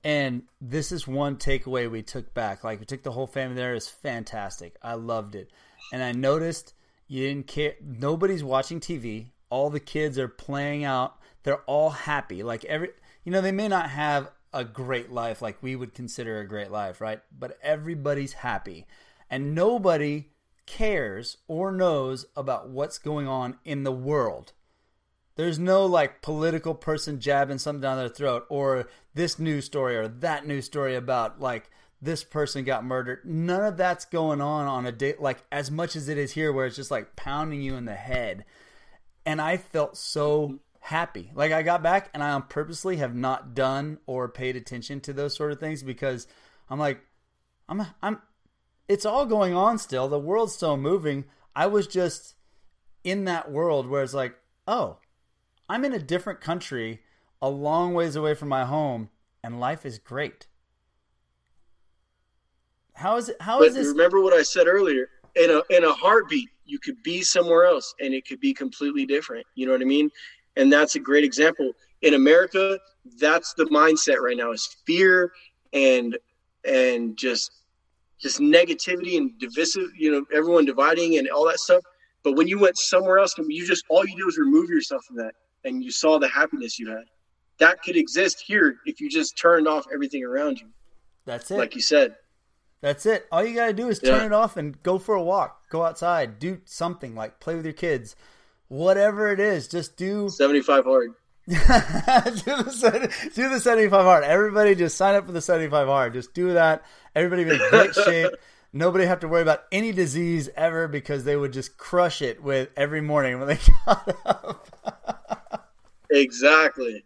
[0.02, 2.64] and this is one takeaway we took back.
[2.64, 3.74] Like we took the whole family there.
[3.74, 4.76] It's fantastic.
[4.82, 5.50] I loved it.
[5.92, 6.74] And i noticed
[7.08, 11.16] you didn't care nobody's watching tv all the kids are playing out.
[11.42, 12.42] They're all happy.
[12.42, 12.90] Like every
[13.24, 16.70] you know they may not have a great life like we would consider a great
[16.70, 17.20] life right?
[17.36, 18.86] But everybody's happy.
[19.28, 20.30] And nobody
[20.66, 24.52] cares or knows about what's going on in the world.
[25.36, 30.08] There's no like political person jabbing something down their throat or this news story or
[30.08, 31.70] that news story about like
[32.02, 33.20] this person got murdered.
[33.24, 36.52] None of that's going on on a day like as much as it is here
[36.52, 38.44] where it's just like pounding you in the head.
[39.24, 41.30] And I felt so happy.
[41.34, 45.12] Like I got back and I on purposely have not done or paid attention to
[45.12, 46.26] those sort of things because
[46.68, 47.00] I'm like
[47.68, 48.20] I'm I'm
[48.88, 50.08] it's all going on still.
[50.08, 51.26] The world's still moving.
[51.54, 52.34] I was just
[53.04, 54.34] in that world where it's like,
[54.66, 54.98] oh,
[55.70, 57.00] I'm in a different country,
[57.40, 59.08] a long ways away from my home,
[59.44, 60.48] and life is great.
[62.94, 63.36] How is it?
[63.40, 63.86] How but is this?
[63.86, 65.08] Remember what I said earlier.
[65.36, 69.06] In a in a heartbeat, you could be somewhere else, and it could be completely
[69.06, 69.46] different.
[69.54, 70.10] You know what I mean?
[70.56, 71.70] And that's a great example.
[72.02, 72.76] In America,
[73.20, 75.30] that's the mindset right now: is fear
[75.72, 76.18] and
[76.64, 77.52] and just
[78.20, 81.84] just negativity and divisive, you know, everyone dividing and all that stuff.
[82.24, 85.16] But when you went somewhere else, you just all you did was remove yourself from
[85.18, 85.32] that,
[85.64, 87.04] and you saw the happiness you had.
[87.58, 90.68] That could exist here if you just turned off everything around you.
[91.26, 91.58] That's it.
[91.58, 92.16] Like you said.
[92.80, 93.26] That's it.
[93.30, 94.26] All you gotta do is turn yeah.
[94.26, 97.74] it off and go for a walk, go outside, do something like play with your
[97.74, 98.16] kids,
[98.68, 99.68] whatever it is.
[99.68, 101.12] Just do seventy five hard.
[101.50, 104.22] do, the, do the 75 hard.
[104.22, 106.12] Everybody just sign up for the 75 hard.
[106.12, 106.84] Just do that.
[107.16, 108.32] Everybody be in great shape.
[108.72, 112.68] Nobody have to worry about any disease ever because they would just crush it with
[112.76, 115.39] every morning when they got up.
[116.10, 117.04] Exactly.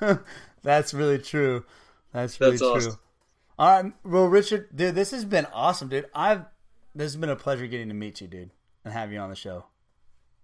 [0.62, 1.64] That's really true.
[2.12, 2.98] That's really That's true.
[3.58, 6.06] All right, well, Richard, dude, this has been awesome, dude.
[6.14, 6.44] I've
[6.94, 8.50] this has been a pleasure getting to meet you, dude,
[8.84, 9.64] and have you on the show.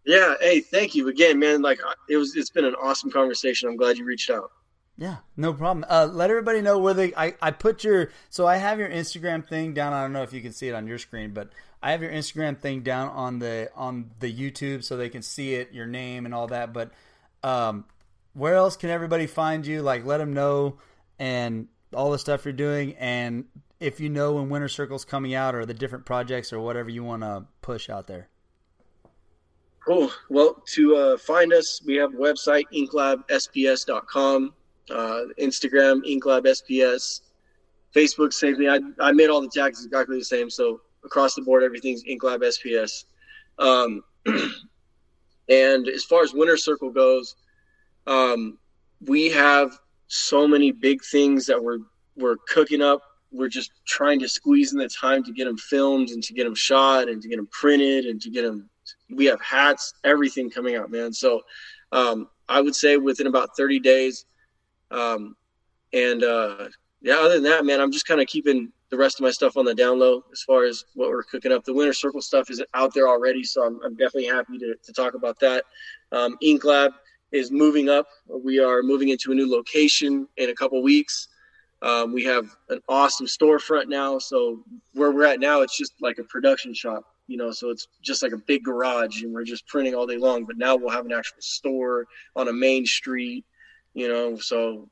[0.05, 0.35] Yeah.
[0.41, 1.61] Hey, thank you again, man.
[1.61, 3.69] Like it was, it's been an awesome conversation.
[3.69, 4.51] I'm glad you reached out.
[4.97, 5.85] Yeah, no problem.
[5.89, 7.15] Uh, let everybody know where they.
[7.15, 9.93] I, I put your so I have your Instagram thing down.
[9.93, 11.51] I don't know if you can see it on your screen, but
[11.83, 15.55] I have your Instagram thing down on the on the YouTube so they can see
[15.55, 16.73] it, your name and all that.
[16.73, 16.91] But
[17.43, 17.85] um,
[18.35, 19.83] where else can everybody find you?
[19.83, 20.79] Like, let them know
[21.19, 23.45] and all the stuff you're doing, and
[23.81, 27.05] if you know when Winter Circle's coming out or the different projects or whatever you
[27.05, 28.29] want to push out there.
[29.87, 30.11] Cool.
[30.29, 34.55] Well, to uh, find us, we have a website, inklabsps.com,
[34.91, 37.23] uh, Instagram, inklabsps,
[37.95, 38.69] Facebook, same thing.
[38.69, 40.51] I, I made all the tags exactly the same.
[40.51, 43.05] So across the board, everything's inklabsps.
[43.59, 44.03] Um,
[45.49, 47.37] and as far as Winter Circle goes,
[48.07, 48.59] um,
[49.07, 49.79] we have
[50.09, 51.79] so many big things that we're,
[52.17, 53.03] we're cooking up.
[53.31, 56.45] We're just trying to squeeze in the time to get them filmed and to get
[56.45, 58.69] them shot and to get them printed and to get them
[59.11, 61.13] we have hats, everything coming out, man.
[61.13, 61.43] So
[61.93, 64.27] um, I would say within about 30 days.
[64.91, 65.37] Um,
[65.93, 66.69] and uh,
[67.01, 69.57] yeah, other than that, man, I'm just kind of keeping the rest of my stuff
[69.57, 71.65] on the down low as far as what we're cooking up.
[71.65, 74.93] The Winter Circle stuff is out there already, so I'm, I'm definitely happy to, to
[74.93, 75.65] talk about that.
[76.13, 76.93] Um, Ink Lab
[77.33, 78.07] is moving up.
[78.27, 81.29] We are moving into a new location in a couple weeks.
[81.83, 84.19] Um, we have an awesome storefront now.
[84.19, 84.65] So
[84.95, 88.23] where we're at now, it's just like a production shop you know so it's just
[88.23, 91.07] like a big garage and we're just printing all day long but now we'll have
[91.07, 93.45] an actual store on a main street
[93.95, 94.89] you know so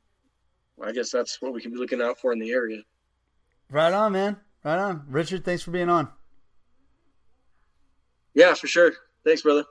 [0.82, 2.82] i guess that's what we can be looking out for in the area
[3.71, 6.09] right on man right on richard thanks for being on
[8.35, 8.93] yeah for sure
[9.25, 9.64] thanks brother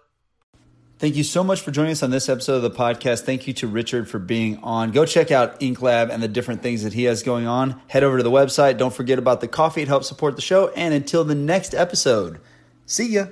[0.97, 3.23] Thank you so much for joining us on this episode of the podcast.
[3.23, 4.91] Thank you to Richard for being on.
[4.91, 7.81] Go check out Ink Lab and the different things that he has going on.
[7.89, 8.77] Head over to the website.
[8.77, 9.81] Don't forget about the coffee.
[9.81, 10.69] It helps support the show.
[10.69, 12.39] And until the next episode,
[12.85, 13.25] See ya.